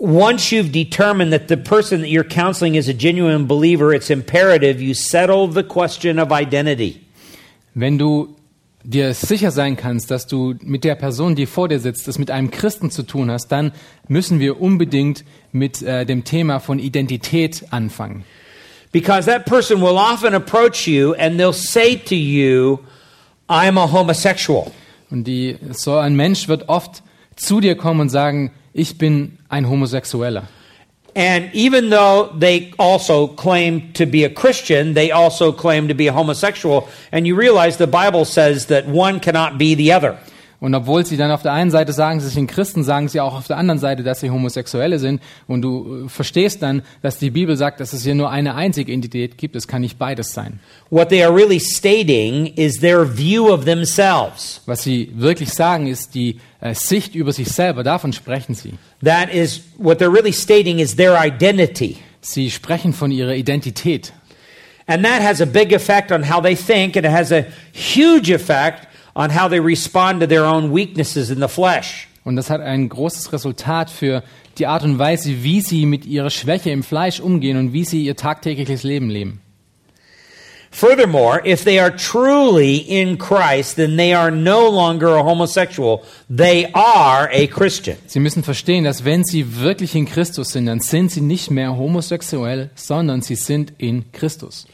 [0.00, 4.80] Once you've determined that the person that you're counseling is a genuine believer, it's imperative
[4.80, 7.00] you settle the question of identity.
[7.74, 8.36] Wenn du
[8.84, 12.30] dir sicher sein kannst, dass du mit der Person, die vor dir sitzt, es mit
[12.30, 13.72] einem Christen zu tun hast, dann
[14.06, 18.24] müssen wir unbedingt mit äh, dem Thema von Identität anfangen.
[18.92, 22.78] Because that person will often approach you and they'll say to you,
[23.48, 24.70] I'm a homosexual.
[25.10, 27.02] Und die, so ein Mensch wird oft
[27.36, 30.48] zu dir kommen und sagen, ich bin ein Homosexueller.
[31.16, 36.06] And even though they also claim to be a Christian, they also claim to be
[36.06, 36.86] a homosexual.
[37.10, 40.18] And you realize the Bible says that one cannot be the other.
[40.60, 43.34] Und obwohl sie dann auf der einen Seite sagen, sie sind Christen, sagen sie auch
[43.34, 45.22] auf der anderen Seite, dass sie Homosexuelle sind.
[45.46, 48.90] Und du äh, verstehst dann, dass die Bibel sagt, dass es hier nur eine einzige
[48.90, 49.54] Identität gibt.
[49.54, 50.58] Es kann nicht beides sein.
[50.90, 54.60] What they are really stating is their view of themselves.
[54.66, 57.84] Was sie wirklich sagen, ist die äh, Sicht über sich selber.
[57.84, 58.74] Davon sprechen sie.
[59.04, 61.98] That is what they're really stating is their identity.
[62.20, 64.12] Sie sprechen von ihrer Identität.
[64.88, 68.30] And that has a big effect on how they think, and it has a huge
[68.30, 68.88] effect
[69.18, 72.08] on how they respond to their own weaknesses in the flesh.
[72.24, 74.22] Und das hat ein großes Resultat für
[74.58, 78.04] die Art und Weise, wie sie mit ihrer Schwäche im Fleisch umgehen und wie sie
[78.04, 79.40] ihr tagtägliches Leben leben.
[80.70, 86.04] Furthermore, if they are truly in Christ, then they are no longer a homosexual.
[86.28, 87.96] They are a Christian.
[88.06, 91.76] Sie müssen verstehen, dass wenn sie wirklich in Christus sind, dann sind sie nicht mehr
[91.76, 94.66] homosexuell, sondern sie sind in Christus.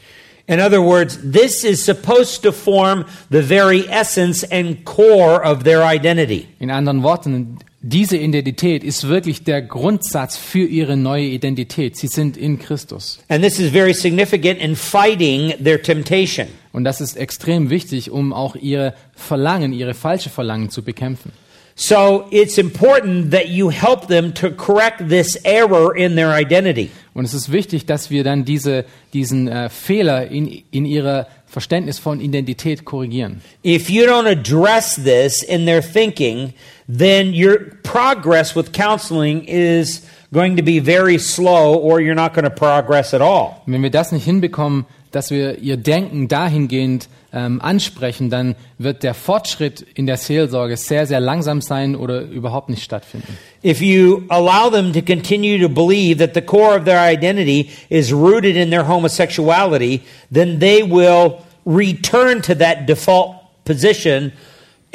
[0.47, 5.83] In other words, this is supposed to form the very essence and core of their
[5.83, 6.47] identity.
[6.59, 11.97] In anderen Worten, diese Identität ist wirklich der Grundsatz für ihre neue Identität.
[11.97, 13.19] Sie sind in Christus.
[13.27, 16.47] And this is very significant in fighting their temptation.
[16.73, 21.31] Und das ist extrem wichtig, um auch ihre Verlangen, ihre falsche Verlangen zu bekämpfen.
[21.77, 26.89] So it's important that you help them to correct this error in their identity.
[27.13, 31.99] Und es ist wichtig, dass wir dann diese, diesen äh, Fehler in, in ihrer Verständnis
[31.99, 33.41] von Identität korrigieren.
[33.63, 36.53] If you don't address this in their thinking,
[36.87, 42.45] then your progress with counseling is going to be very slow or you're not going
[42.45, 43.61] to progress at all.
[43.65, 44.85] Wenn wir das nicht hinbekommen,
[45.15, 51.07] dass wir ihr Denken dahingehend ähm, ansprechen, dann wird der Fortschritt in der Seelsorge sehr,
[51.07, 53.37] sehr langsam sein oder überhaupt nicht stattfinden.
[53.63, 58.11] If you allow them to continue to believe that the core of their identity is
[58.11, 60.01] rooted in their homosexuality,
[60.31, 64.33] then they will return to that default position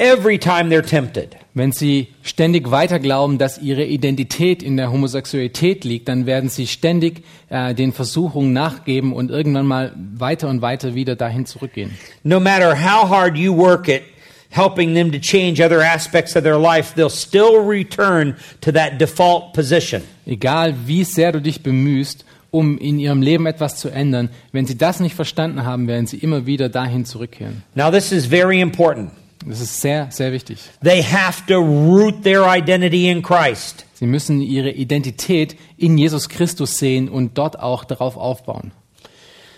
[0.01, 1.37] every time they're tempted.
[1.53, 6.65] Wenn sie ständig weiter glauben, dass ihre Identität in der Homosexualität liegt, dann werden sie
[6.65, 11.91] ständig äh, den Versuchungen nachgeben und irgendwann mal weiter und weiter wieder dahin zurückgehen.
[12.23, 14.01] No matter how hard you work at
[14.49, 19.53] helping them to change other aspects of their life, they'll still return to that default
[19.53, 20.01] position.
[20.25, 24.77] Egal wie sehr du dich bemühst, um in ihrem Leben etwas zu ändern, wenn sie
[24.77, 27.63] das nicht verstanden haben, werden sie immer wieder dahin zurückkehren.
[27.75, 29.11] Now, this is very important.
[29.45, 30.59] Das ist sehr, sehr wichtig.
[30.83, 33.85] They have to root their identity in Christ.
[33.93, 38.71] Sie müssen ihre Identität in Jesus Christus sehen und dort auch darauf aufbauen.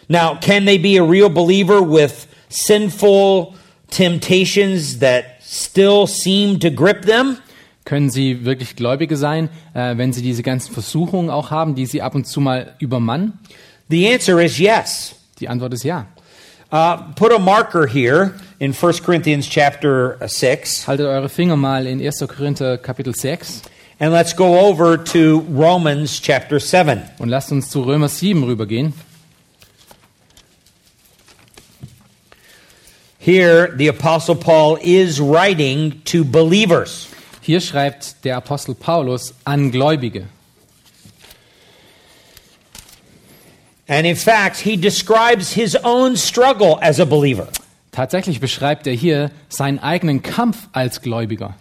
[0.07, 3.53] Now, can they be a real believer with sinful
[3.89, 7.37] temptations that still seem to grip them?
[7.85, 12.01] Können sie wirklich Gläubige sein, äh, wenn sie diese ganzen Versuchungen auch haben, die sie
[12.01, 13.39] ab und zu mal übermannen?
[13.89, 15.15] The answer is yes.
[15.39, 16.07] Die Antwort ist ja.
[16.73, 21.99] Uh, put a marker here in 1 Corinthians chapter 6, Haltet eure Finger mal in
[21.99, 22.27] 1.
[22.27, 23.61] Korinther Kapitel 6
[23.99, 27.03] and let's go over to Romans chapter 7.
[27.19, 28.93] und lasst uns zu Römer 7 rübergehen.
[33.19, 37.07] Here, the Apostle Paul is writing to believers.
[37.41, 40.25] Hier schreibt der Apostel Paulus an Gläubige.
[43.87, 47.47] And in fact, he describes his own struggle as a believer.
[47.91, 51.55] Tatsächlich beschreibt er hier seinen eigenen Kampf als Gläubiger.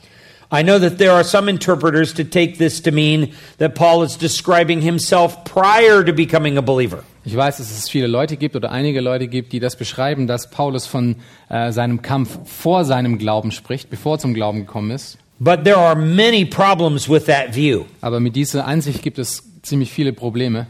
[0.54, 4.18] I know that there are some interpreters to take this to mean that Paul is
[4.18, 7.04] describing himself prior to becoming a believer.
[7.24, 10.50] Ich weiß, dass es viele Leute gibt oder einige Leute gibt, die das beschreiben, dass
[10.50, 11.16] Paulus von
[11.48, 15.18] äh, seinem Kampf vor seinem Glauben spricht, bevor er zum Glauben gekommen ist.
[15.38, 17.84] But there are many problems with that view.
[18.00, 20.66] Aber mit dieser Ansicht gibt es ziemlich viele Probleme.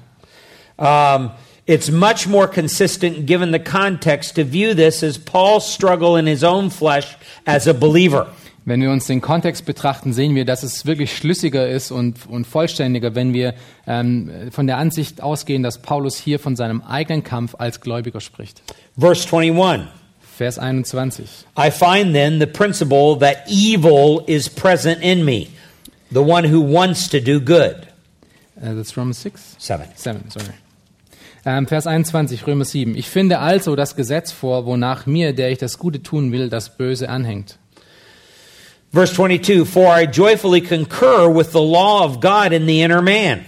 [0.78, 1.30] Um,
[1.66, 6.42] it's much more consistent, given the context, to view this as Paul's struggle in his
[6.42, 8.26] own flesh as a believer.
[8.64, 12.46] Wenn wir uns den Kontext betrachten, sehen wir, dass es wirklich schlüssiger ist und, und
[12.46, 13.54] vollständiger, wenn wir
[13.88, 18.62] ähm, von der Ansicht ausgehen, dass Paulus hier von seinem eigenen Kampf als Gläubiger spricht.
[18.96, 19.88] Verse 21
[20.42, 21.44] Vers 21.
[21.56, 25.48] I find then the principle that evil is present in me,
[26.10, 27.86] the one who wants to do good.
[28.56, 29.56] Uh, that's Romans 6?
[29.58, 29.88] 7.
[29.94, 30.54] 7, sorry.
[31.44, 32.96] Ähm, Vers 21, Römer 7.
[32.96, 36.76] Ich finde also das Gesetz vor, wonach mir, der ich das Gute tun will, das
[36.76, 37.58] Böse anhängt.
[38.92, 43.40] Verse 22 For I joyfully concur with the law of God in the inner man.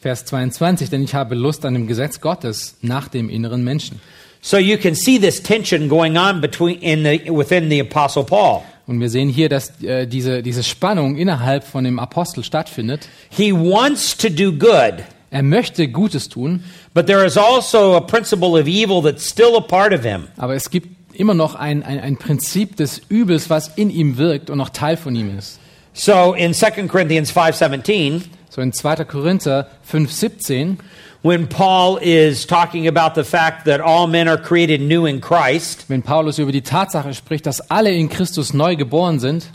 [0.00, 4.00] Vers 22, denn ich habe Lust an dem Gesetz Gottes nach dem inneren Menschen.
[4.40, 8.62] So you can see this tension going on between in the within the apostle Paul.
[8.86, 13.08] Und wir sehen hier, dass äh, diese, diese Spannung innerhalb von dem Apostel stattfindet.
[13.28, 16.62] He wants to do good, Er möchte Gutes tun,
[16.94, 20.28] but there is also a principle of evil that's still a part of him.
[20.36, 24.50] aber es gibt immer noch ein, ein, ein Prinzip des Übels, was in ihm wirkt
[24.50, 25.58] und noch Teil von ihm ist.
[25.92, 28.22] So in 2 Corinthians 5:17,
[28.56, 29.04] So in 2.
[29.04, 30.78] Korinther 5,17,
[31.22, 35.84] when Paul is talking about the fact that all men are created new in Christ,
[35.88, 39.50] wenn Paulus über die Tatsache spricht, dass alle in Christus neu geboren sind,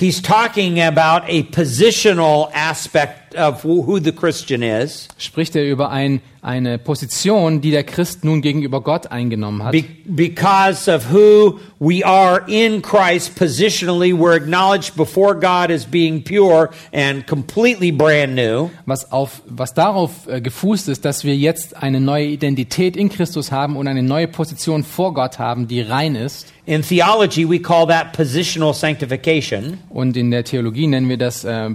[0.00, 5.06] he's talking about a positional aspect of who the Christian is.
[5.18, 9.72] spricht er über ein, eine Position, die der Christ nun gegenüber Gott eingenommen hat.
[9.72, 16.24] Be- because of who we are in Christ positionally, we're acknowledged before God as being
[16.24, 18.70] pure and completely brand new.
[18.86, 23.52] was, auf, was darauf äh, gefußt ist, dass wir jetzt eine neue Identität in Christus
[23.52, 26.48] haben und eine neue Position vor Gott haben, die rein ist.
[26.70, 29.80] In theology, we call that positional sanctification.
[29.88, 31.70] Und in der Theologie nennen wir das äh,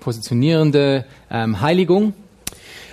[0.00, 2.14] positionierende ähm, Heiligung.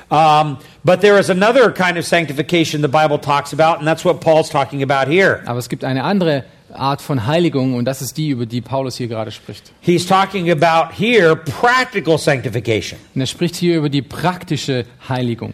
[0.10, 4.20] Um, but there is another kind of sanctification the Bible talks about, and that's what
[4.20, 5.44] Paul's talking about here.
[5.46, 8.98] Aber es gibt eine andere Art von Heiligung und das ist die, über die Paulus
[8.98, 9.72] hier gerade spricht.
[9.80, 13.00] He's talking about here practical sanctification.
[13.15, 15.54] Und er spricht hier über die praktische Heiligung.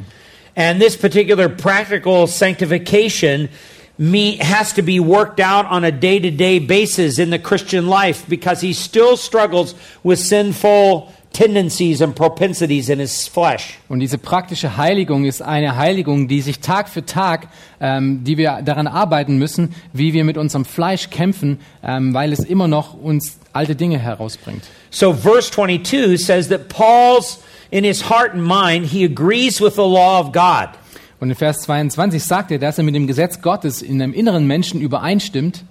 [0.56, 3.50] And this particular practical sanctification
[4.02, 7.88] me, has to be worked out on a day to day basis in the Christian
[7.88, 13.78] life because he still struggles with sinful tendencies and propensities in his flesh.
[13.90, 17.50] Und diese praktische Heiligung ist eine Heiligung, die sich Tag für Tag,
[17.80, 22.40] ähm, die wir daran arbeiten müssen, wie wir mit unserem Fleisch kämpfen, ähm, weil es
[22.40, 24.64] immer noch uns alte Dinge herausbringt.
[24.90, 27.40] So, verse 22 says that Paul's,
[27.70, 30.70] in his heart and mind, he agrees with the law of God.
[31.22, 34.48] Und in Vers 22 sagt er, dass er mit dem Gesetz Gottes in einem inneren
[34.48, 35.64] Menschen übereinstimmt.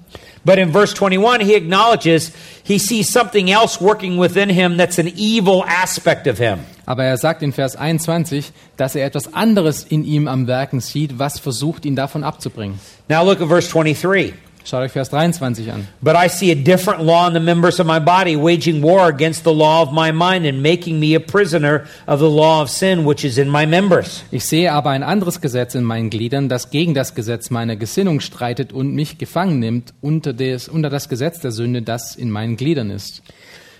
[0.44, 2.30] But in verse 21, he acknowledges
[2.62, 6.60] he sees something else working within him that's an evil aspect of him.
[6.86, 11.18] Aber er sagt in Vers 21, dass er etwas anderes in ihm am Werken sieht,
[11.18, 12.78] was versucht, ihn davon abzubringen.
[13.08, 14.32] Now look at verse 23.
[14.64, 15.88] Schaut euch Vers 23 an.
[16.02, 19.44] But I see a different law in the members of my body, waging war against
[19.44, 23.04] the law of my mind and making me a prisoner of the law of sin
[23.06, 24.22] which is in my members.
[24.30, 28.20] Ich sehe aber ein anderes Gesetz in meinen Gliedern, das gegen das Gesetz meiner Gesinnung
[28.20, 32.56] streitet und mich gefangen nimmt unter, des, unter das Gesetz der Sünde, das in meinen
[32.56, 33.22] Gliedern ist.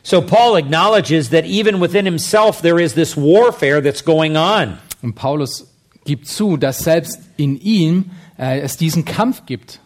[0.03, 4.79] So Paul acknowledges that even within himself there is this warfare that's going on.
[5.03, 5.67] Und Paulus
[6.05, 8.07] gibt zu, dass selbst in ihm
[8.39, 9.81] äh, es diesen Kampf gibt.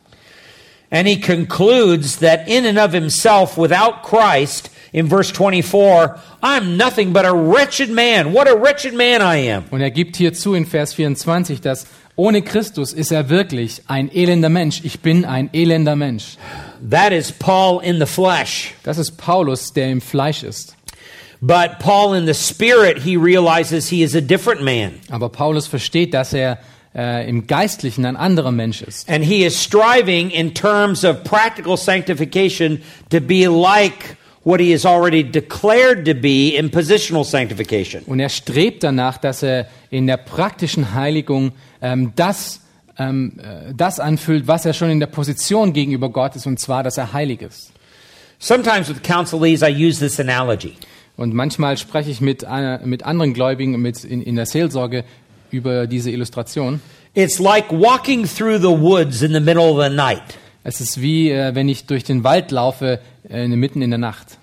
[0.95, 7.13] And he concludes that in and of himself, without Christ, in verse 24, I'm nothing
[7.13, 8.33] but a wretched man.
[8.33, 9.65] What a wretched man I am.
[9.73, 14.09] Und er gibt hier zu in Vers 24, dass ohne Christus ist er wirklich ein
[14.15, 14.83] elender Mensch.
[14.85, 16.37] Ich bin ein elender Mensch.
[16.89, 18.73] That is Paul in the flesh.
[18.85, 20.77] Das ist Paulus, der im Fleisch ist.
[21.41, 25.01] But Paul in the spirit, he realizes he is a different man.
[25.11, 26.61] Aber Paulus versteht, dass er
[26.95, 29.09] äh, im Geistlichen ein anderer Mensch ist.
[29.09, 34.85] And he is striving in terms of practical sanctification to be like what he has
[34.85, 38.03] already declared to be in positional sanctification.
[38.05, 42.61] Und er strebt danach, dass er in der praktischen Heiligung ähm, das,
[42.99, 46.83] ähm, äh, das anfüllt, was er schon in der Position gegenüber Gott ist, und zwar,
[46.83, 47.73] dass er heilig ist.
[48.39, 50.75] Sometimes with counselees, I use this analogy.
[51.17, 55.05] Und manchmal spreche ich mit, einer, mit anderen Gläubigen mit in, in der Seelsorge
[55.55, 56.81] über diese Illustration.
[57.15, 60.23] It's like walking through the woods in the middle of the night.
[60.65, 62.99] Es ist wie, äh, wenn ich durch den Wald laufe,
[63.29, 64.39] äh, mitten in der Nacht.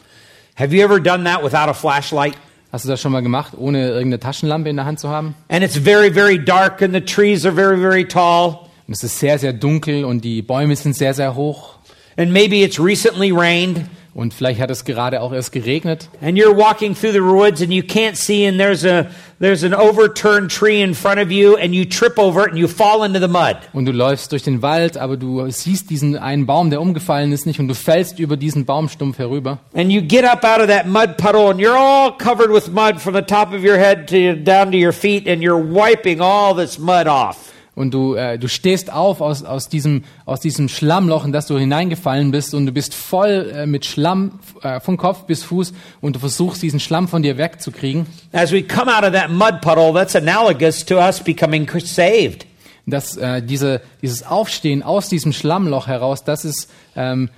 [0.56, 2.36] Have you ever done that without a flashlight?
[2.72, 5.36] Hast du das schon mal gemacht, ohne irgendeine Taschenlampe in der Hand zu haben?
[5.50, 8.60] And it's very, very dark, and the trees are very, very tall.
[8.88, 11.76] Und es ist sehr, sehr dunkel und die Bäume sind sehr, sehr hoch.
[12.18, 16.10] And maybe it's recently rained, Und vielleicht hat es gerade auch erst geregnet.
[16.22, 19.08] and you're walking through the woods, and you can't see, and there's a
[19.40, 22.68] there's an overturned tree in front of you, and you trip over it, and you
[22.68, 23.56] fall into the mud.
[23.72, 27.46] Und du läufst durch den Wald, aber du siehst diesen einen Baum, der umgefallen ist,
[27.46, 29.60] nicht und du fällst über diesen Baumstumpf herüber.
[29.74, 33.00] And you get up out of that mud puddle, and you're all covered with mud
[33.00, 36.54] from the top of your head to down to your feet, and you're wiping all
[36.54, 37.51] this mud off.
[37.74, 41.58] Und du, äh, du stehst auf aus, aus, diesem, aus diesem Schlammloch, in das du
[41.58, 46.18] hineingefallen bist und du bist voll äh, mit Schlamm äh, von Kopf bis Fuß und
[46.18, 48.08] du versuchst diesen Schlamm von dir wegzukriegen.
[48.34, 52.46] As we come out of that mud puddle, that's analogous to us becoming saved.
[52.86, 57.30] Dass äh, diese, dieses Aufstehen aus diesem Schlammloch heraus, das ist ähm,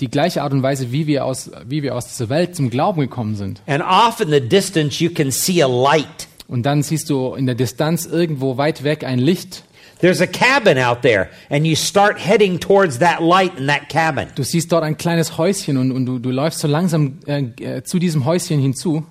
[0.00, 3.00] die gleiche Art und Weise, wie wir, aus, wie wir aus dieser Welt zum Glauben
[3.00, 3.60] gekommen sind.
[3.66, 6.28] And off in the distance, you can see a light.
[6.48, 9.64] Und dann siehst du in der Distanz irgendwo weit weg ein Licht.
[10.02, 14.30] There's a cabin out there, and you start heading towards that light in that cabin.
[14.34, 17.84] Du siehst dort ein kleines Häuschen und, und du, du läufst so langsam äh, äh,
[17.84, 19.06] zu diesem Häuschen hinzu.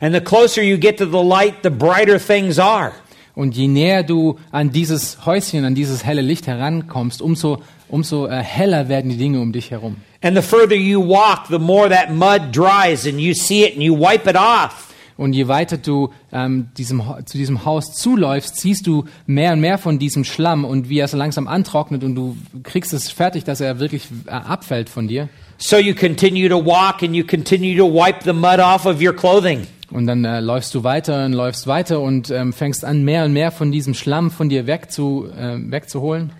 [0.00, 2.92] And the closer you get to the light, the brighter things are.
[3.34, 8.40] Und je näher du an dieses Häuschen, an dieses helle Licht herankommst, umso, umso äh,
[8.40, 9.96] heller werden die Dinge um dich herum.
[10.22, 13.82] And the further you walk, the more that mud dries, and you see it and
[13.82, 14.94] you wipe it off.
[15.16, 19.78] Und je weiter du ähm, diesem, zu diesem Haus zuläufst, siehst du mehr und mehr
[19.78, 23.60] von diesem Schlamm und wie er so langsam antrocknet und du kriegst es fertig, dass
[23.60, 25.28] er wirklich äh, abfällt von dir.
[25.58, 29.14] So you continue to walk and you continue to wipe the mud off of your
[29.14, 29.66] clothing.
[29.90, 33.32] Und dann äh, läufst du weiter und läufst weiter und ähm, fängst an, mehr und
[33.32, 36.32] mehr von diesem Schlamm von dir wegzu, äh, wegzuholen.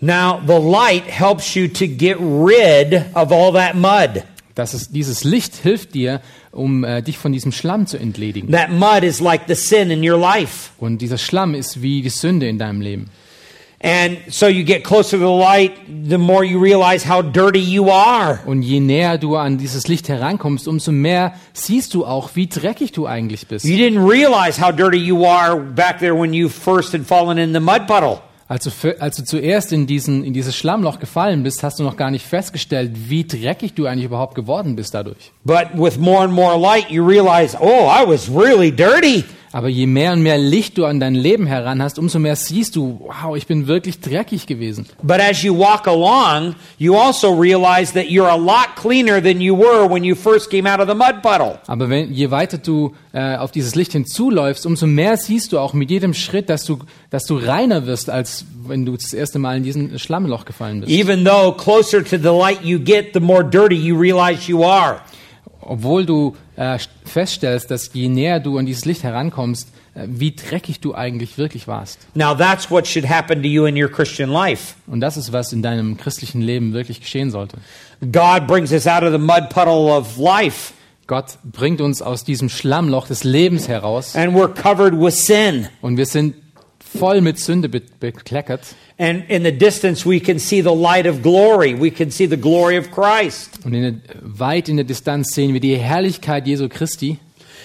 [0.00, 4.22] Now, the light helps you to get rid of all that mud.
[4.58, 8.50] Das ist, dieses Licht hilft dir, um äh, dich von diesem Schlamm zu entledigen.
[8.50, 10.70] That mud is like the sin in your life.
[10.78, 13.08] Und dieser Schlamm ist wie die Sünde in deinem Leben.
[13.80, 17.88] And so you get closer to the light, the more you realize how dirty you
[17.88, 18.40] are.
[18.46, 22.90] Und je näher du an dieses Licht herankommst, umso mehr siehst du auch, wie dreckig
[22.90, 23.64] du eigentlich bist.
[23.64, 27.54] You didn't realize how dirty you are back there when you first had fallen in
[27.54, 28.22] the mud puddle.
[28.48, 31.98] Als du, als du zuerst in, diesen, in dieses Schlammloch gefallen bist, hast du noch
[31.98, 35.32] gar nicht festgestellt, wie dreckig du eigentlich überhaupt geworden bist dadurch.
[35.44, 39.24] But with more and more light, you realize, oh, I was really dirty.
[39.52, 42.76] Aber je mehr und mehr Licht du an dein Leben heran hast, umso mehr siehst
[42.76, 44.86] du, wow, ich bin wirklich dreckig gewesen.
[45.02, 49.56] But as you walk along, you also realize that you're a lot cleaner than you
[49.56, 51.58] were when you first came out of the mud puddle.
[51.66, 55.72] Aber wenn, je weiter du äh, auf dieses Licht hinzuläufst, umso mehr siehst du auch
[55.72, 56.78] mit jedem Schritt, dass du,
[57.10, 60.92] dass du reiner wirst, als wenn du das erste Mal in diesen Schlammloch gefallen bist.
[60.92, 65.00] Even though closer to the light you get, the more dirty you realize you are.
[65.68, 70.80] Obwohl du äh, feststellst, dass je näher du an dieses Licht herankommst, äh, wie dreckig
[70.80, 71.98] du eigentlich wirklich warst.
[72.14, 74.74] Now, that's what should happen to you in your Christian life.
[74.86, 77.58] Und das ist, was in deinem christlichen Leben wirklich geschehen sollte.
[78.00, 80.72] God brings us out of the mud puddle of life,
[81.08, 85.66] Gott bringt uns aus diesem Schlammloch des Lebens heraus and we're covered with sin.
[85.80, 86.34] und wir sind
[86.96, 88.62] voll mit Sünde be bekleckert.
[88.98, 91.80] And in the distance, we can see the light of glory.
[91.80, 93.60] We can see the glory of Christ.
[93.64, 97.18] Und in der, weit in der Distanz sehen wir die Herrlichkeit Jesu Christi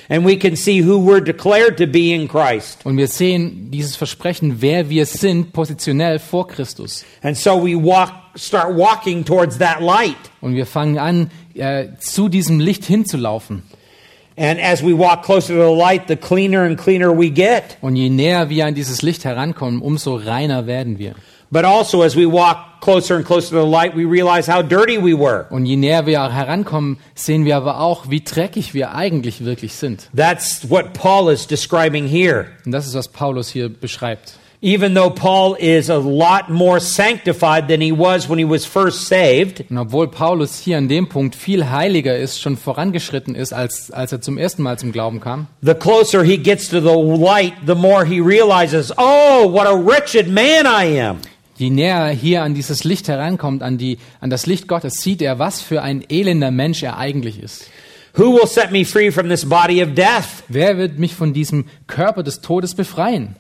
[0.10, 2.86] And we can see who we're declared to be in Christ.
[2.86, 7.06] und wir sehen dieses Versprechen, wer wir sind, positionell vor Christus.
[7.22, 10.18] And so we walk, start walking towards that light.
[10.42, 13.64] Und wir fangen an, äh, zu diesem Licht hinzulaufen.
[14.36, 17.78] And as we walk closer to the light, the cleaner and cleaner we get.
[17.82, 21.16] Und je näher wir an dieses Licht herankommen, umso reiner werden wir.
[21.52, 24.98] But also, as we walk closer and closer to the light, we realize how dirty
[24.98, 25.46] we were.
[25.52, 30.10] Und je näher wir herankommen, sehen wir aber auch, wie dreckig wir eigentlich wirklich sind.
[30.16, 32.48] That's what Paul is describing here.
[32.66, 34.40] Und das ist, was Paulus hier beschreibt.
[34.66, 39.10] Even though Paul is a lot more sanctified than he was when he was first
[39.10, 43.92] saved, Und obwohl Paulus hier an dem Punkt viel heiliger ist, schon vorangeschritten ist, als,
[43.92, 47.52] als er zum ersten Mal zum Glauben kam, the closer he gets to the light,
[47.68, 51.18] the more he realizes, oh, what a wretched man I am.
[51.58, 55.22] je näher er hier an dieses Licht herankommt, an, die, an das Licht Gottes, sieht
[55.22, 57.70] er, was für ein elender Mensch er eigentlich ist.
[58.16, 60.44] Who will set me free from this body of death?
[60.48, 63.36] Wer wird mich von diesem Körper des Todes befreien?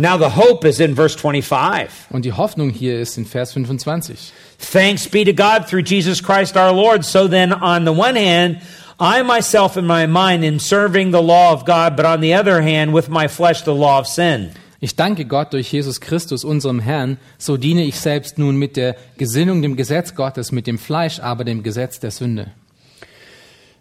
[0.00, 1.90] Now, the hope is in verse 25.
[2.10, 4.32] Und die Hoffnung hier ist in Vers 25.
[4.58, 7.04] Thanks be to God through Jesus Christ our Lord.
[7.04, 8.60] So then, on the one hand,
[9.00, 12.62] I myself in my mind am serving the law of God, but on the other
[12.62, 14.52] hand, with my flesh, the law of sin.
[14.80, 18.94] Ich danke Gott durch Jesus Christus, unserem Herrn, so diene ich selbst nun mit der
[19.16, 22.52] Gesinnung dem Gesetz Gottes, mit dem Fleisch aber dem Gesetz der Sünde.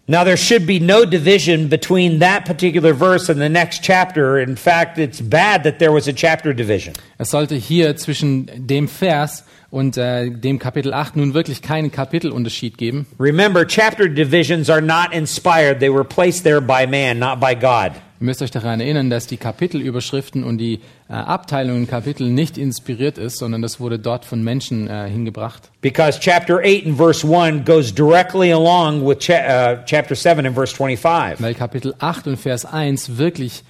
[0.09, 4.39] Now, there should be no division between that particular verse and the next chapter.
[4.39, 6.93] In fact, it's bad that there was a chapter division.
[7.17, 12.77] Es sollte hier zwischen dem Vers und äh, dem Kapitel 8 nun wirklich keinen Kapitelunterschied
[12.77, 13.05] geben.
[13.19, 17.91] Remember, chapter divisions are not inspired, they were placed there by man, not by God.
[18.19, 22.57] Ihr müsst euch daran erinnern, dass die Kapitelüberschriften und die äh, Abteilungen in Kapitel nicht
[22.57, 25.69] inspiriert ist, sondern das wurde dort von Menschen äh, hingebracht.
[25.81, 30.55] Because chapter 8 and verse 1 goes directly along with cha- uh, chapter 7 and
[30.55, 31.39] verse 25.
[31.41, 33.63] Weil Kapitel 8 und Vers 1 wirklich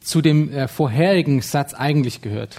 [0.00, 2.56] zu dem äh, vorherigen Satz eigentlich gehört.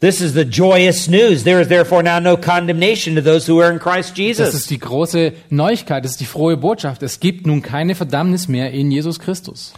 [0.00, 1.42] This is the joyous news.
[1.44, 4.52] There is therefore now no condemnation to those who are in Christ Das Jesus.
[4.54, 7.02] ist die große Neuigkeit, das ist die frohe Botschaft.
[7.02, 9.72] Es gibt nun keine Verdammnis mehr in Jesus Christus.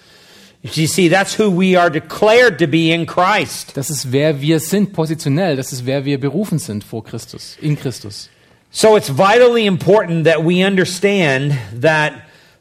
[0.63, 3.77] You see, that's who we are declared to be in Christ.
[3.77, 7.77] Das ist wer wir sind positionell, das ist wer wir berufen sind vor Christus, in
[7.77, 8.29] Christus.
[8.71, 12.13] So it's vitally important that we understand that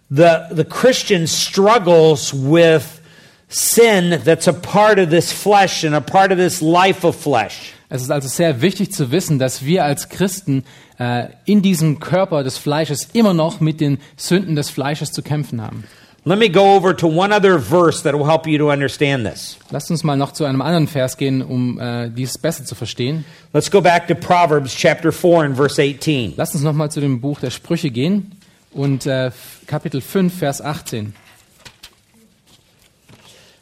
[0.09, 3.01] the, the Christian struggles with
[3.49, 7.73] sin that's a part of this flesh and a part of this life of flesh.
[7.89, 10.65] Es ist also sehr wichtig zu wissen, dass wir als Christen
[10.99, 15.61] äh, in diesem Körper des Fleisches immer noch mit den Sünden des Fleisches zu kämpfen
[15.61, 15.85] haben.
[16.27, 19.57] Let me go over to one other verse that will help you to understand this.
[19.71, 23.23] Lasst uns mal noch zu einem anderen Vers gehen, um äh, dies besser zu verstehen.
[23.53, 26.33] Let's go back to Proverbs chapter 4 and verse 18.
[26.35, 28.33] Lasst uns noch mal zu dem Buch der Sprüche gehen
[28.73, 29.31] und äh,
[29.67, 31.13] Kapitel 5, Vers 18.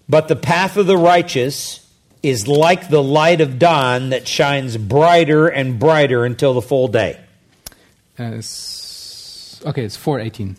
[0.09, 1.81] But the path of the righteous
[2.23, 7.17] is like the light of dawn that shines brighter and brighter until the full day.
[8.17, 8.84] Es,
[9.65, 10.55] okay, es ist 418.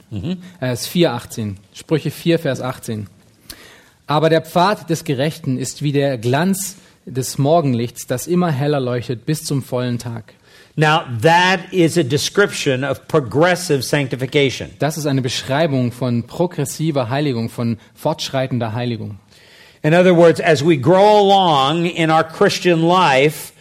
[0.60, 1.58] Äh, Es ist 418.
[1.72, 3.06] Sprüche 4, Vers 18.
[4.06, 6.76] Aber der Pfad des Gerechten ist wie der Glanz
[7.06, 10.34] des Morgenlichts, das immer heller leuchtet bis zum vollen Tag.
[10.78, 14.70] Now, that is a description of progressive sanctification.
[14.78, 19.18] Das ist eine Beschreibung von progressiver Heiligung, von fortschreitender Heiligung.
[19.82, 23.52] In other words, as we grow along in our Christian life,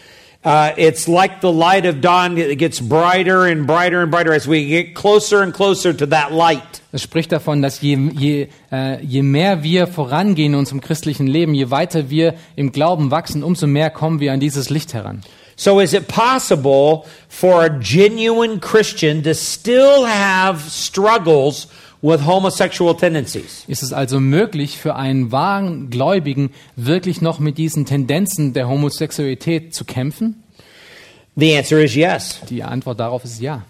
[0.46, 4.48] uh, it's like the light of dawn that gets brighter and brighter and brighter as
[4.48, 6.82] we get closer and closer to that light.
[6.92, 11.56] Es spricht davon, dass je, je, äh, je mehr wir vorangehen in unserem christlichen Leben,
[11.56, 15.22] je weiter wir im Glauben wachsen, umso mehr kommen wir an dieses Licht heran.
[15.58, 21.68] So, is it possible for a genuine Christian to still have struggles
[22.06, 23.66] with homosexual tendencies?
[23.68, 29.74] Ist es also möglich für einen wahren Gläubigen wirklich noch mit diesen Tendenzen der Homosexualität
[29.74, 30.44] zu kämpfen?
[31.36, 32.42] The answer is yes.
[32.50, 33.64] Die Antwort darauf ist ja.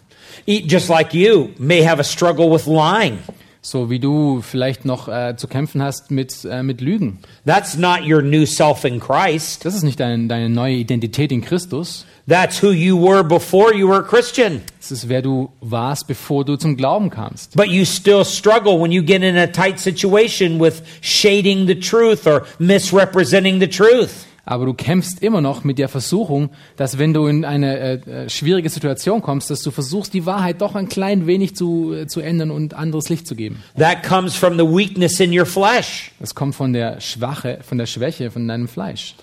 [0.46, 3.20] Just like you may have a struggle with lying.
[3.66, 7.18] So wie du vielleicht noch äh, zu kämpfen hast mit, äh, mit Lügen.
[7.48, 9.66] That's not your new self in Christ.
[9.66, 12.06] Das ist nicht dein, deine neue Identität in Christus.
[12.28, 14.62] That's who you were before you were a Christian.
[14.80, 17.56] Das ist wer du warst, bevor du zum Glauben kamst.
[17.56, 22.28] But you still struggle when you get in a tight situation with shading the truth
[22.28, 24.28] or misrepresenting the truth.
[24.46, 28.30] Aber du kämpfst immer noch mit der Versuchung, dass wenn du in eine äh, äh,
[28.30, 32.22] schwierige Situation kommst, dass du versuchst, die Wahrheit doch ein klein wenig zu, äh, zu
[32.22, 33.64] ändern und anderes Licht zu geben.
[33.78, 36.12] That comes from the weakness in your flesh.
[36.20, 39.16] Das kommt von der Schwache, von der Schwäche, von deinem Fleisch.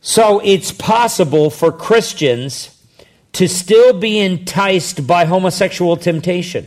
[0.00, 2.70] So it's possible for Christians
[3.32, 6.66] to still be enticed by homosexual temptation.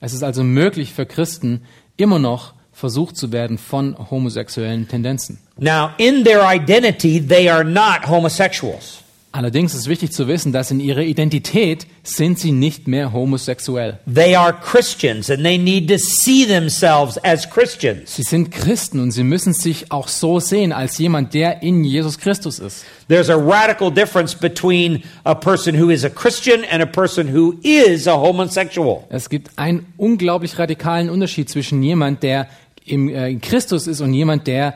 [0.00, 1.62] Es ist also möglich für Christen,
[1.96, 5.38] immer noch versucht zu werden von homosexuellen Tendenzen.
[5.58, 9.04] Now, in their identity, they are not homosexuals.
[9.32, 14.00] Allerdings ist wichtig zu wissen, dass in ihrer Identität sind sie nicht mehr homosexuell.
[14.12, 18.16] They are Christians and they need to see themselves as Christians.
[18.16, 22.18] Sie sind Christen und sie müssen sich auch so sehen als jemand, der in Jesus
[22.18, 22.84] Christus ist.
[23.06, 27.54] There's a radical difference between a person who is a Christian and a person who
[27.62, 29.04] is a homosexual.
[29.10, 32.48] Es gibt einen unglaublich radikalen Unterschied zwischen jemand, der
[32.84, 34.74] im, äh, in Christus ist und jemand, der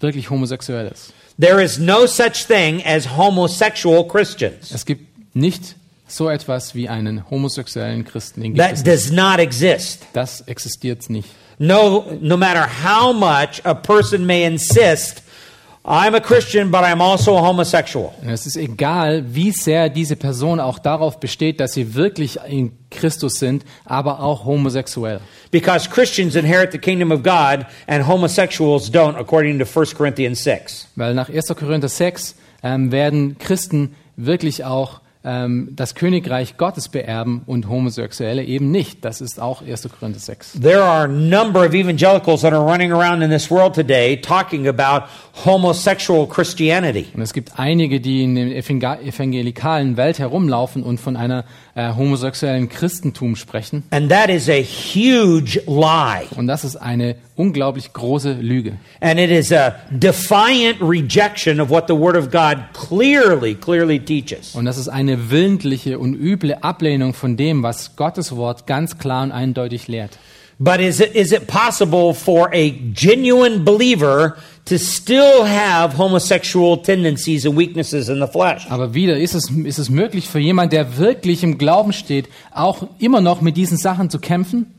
[0.00, 1.12] wirklich homosexuell ist.
[1.40, 4.72] There is no such thing as homosexual Christians.
[4.72, 5.76] Es gibt nicht
[6.08, 8.40] so etwas wie einen homosexuellen Christen.
[8.42, 8.86] Den gibt es That nicht.
[8.86, 10.06] does not exist.
[10.12, 11.28] Das existiert nicht.
[11.58, 15.22] No, no matter how much a person may insist,
[15.90, 18.12] I'm a Christian, but I'm also a homosexual.
[18.26, 23.36] Es ist egal, wie sehr diese Person auch darauf besteht, dass sie wirklich in Christus
[23.36, 25.20] sind, aber auch homosexuell.
[25.50, 30.88] Because Christians inherit the kingdom of God and homosexuals don't, according to 1 Corinthians 6.
[30.94, 31.46] Weil nach 1.
[31.56, 38.70] Korinther 6 ähm, werden Christen wirklich auch ähm, das Königreich Gottes beerben und Homosexuelle eben
[38.70, 39.04] nicht.
[39.04, 39.88] Das ist auch 1.
[39.98, 40.60] Korinther 6.
[40.60, 44.68] There are a number of evangelicals that are running around in this world today talking
[44.68, 45.08] about
[45.44, 47.06] homosexual Christianity.
[47.14, 51.44] Und es gibt einige, die in der evangelikalen Welt herumlaufen und von einer
[51.78, 53.84] äh, homosexuellen Christentum sprechen.
[53.90, 56.26] And that is a huge lie.
[56.36, 58.78] Und das ist eine unglaublich große Lüge.
[59.00, 64.56] And it is a defiant rejection of what the Word of God clearly, clearly teaches.
[64.56, 69.22] Und das ist eine willentliche und üble Ablehnung von dem, was Gottes Wort ganz klar
[69.22, 70.18] und eindeutig lehrt.
[70.58, 74.34] But is it, is it possible for a genuine believer
[74.68, 78.66] to still have homosexual tendencies and weaknesses in the flesh?
[78.70, 82.86] Aber wieder ist es, ist es möglich für jemand, der wirklich im Glauben steht, auch
[82.98, 84.74] immer noch mit diesen Sachen zu kämpfen?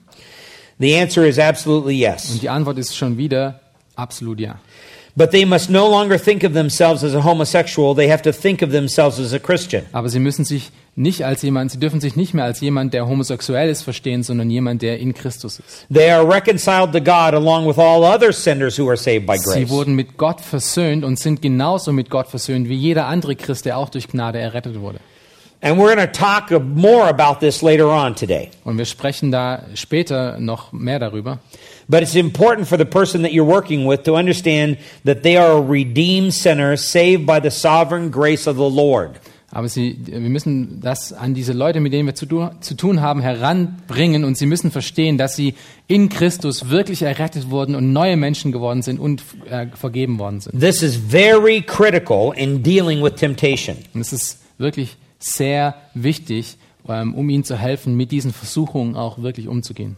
[0.80, 2.32] The answer is absolutely yes.
[2.32, 3.60] Und die Antwort ist schon wieder
[3.96, 4.60] absolut ja.
[5.20, 8.62] But they must no longer think of themselves as a homosexual, they have to think
[8.62, 9.86] of themselves as a Christian.
[9.92, 13.06] Aber sie müssen sich nicht als jemand, sie dürfen sich nicht mehr als jemand, der
[13.06, 15.86] homosexuell ist, verstehen, sondern jemand, der in Christus ist.
[15.94, 19.44] They are reconciled to God along with all other sinners who are saved by Sie
[19.44, 19.70] grace.
[19.70, 23.78] wurden mit Gott versöhnt und sind genauso mit Gott versöhnt wie jeder andere Christ, der
[23.78, 25.02] auch durch Gnade errettet wurde.
[25.62, 28.52] And we're going to talk more about this later on today.
[28.64, 31.40] Und wir sprechen da später noch mehr darüber.
[31.90, 35.58] But it's important for the person that you're working with to understand that they are
[35.58, 39.20] a redeemed sinner saved by the sovereign grace of the Lord.
[39.52, 42.28] Aber sie, wir müssen das an diese Leute, mit denen wir zu,
[42.60, 45.56] zu tun haben, heranbringen und sie müssen verstehen, dass sie
[45.88, 50.60] in Christus wirklich errettet wurden und neue Menschen geworden sind und äh, vergeben worden sind.
[50.60, 53.78] This is very critical in dealing with temptation.
[53.96, 59.24] Und es ist wirklich sehr wichtig, ähm, um ihnen zu helfen, mit diesen Versuchungen auch
[59.24, 59.98] wirklich umzugehen.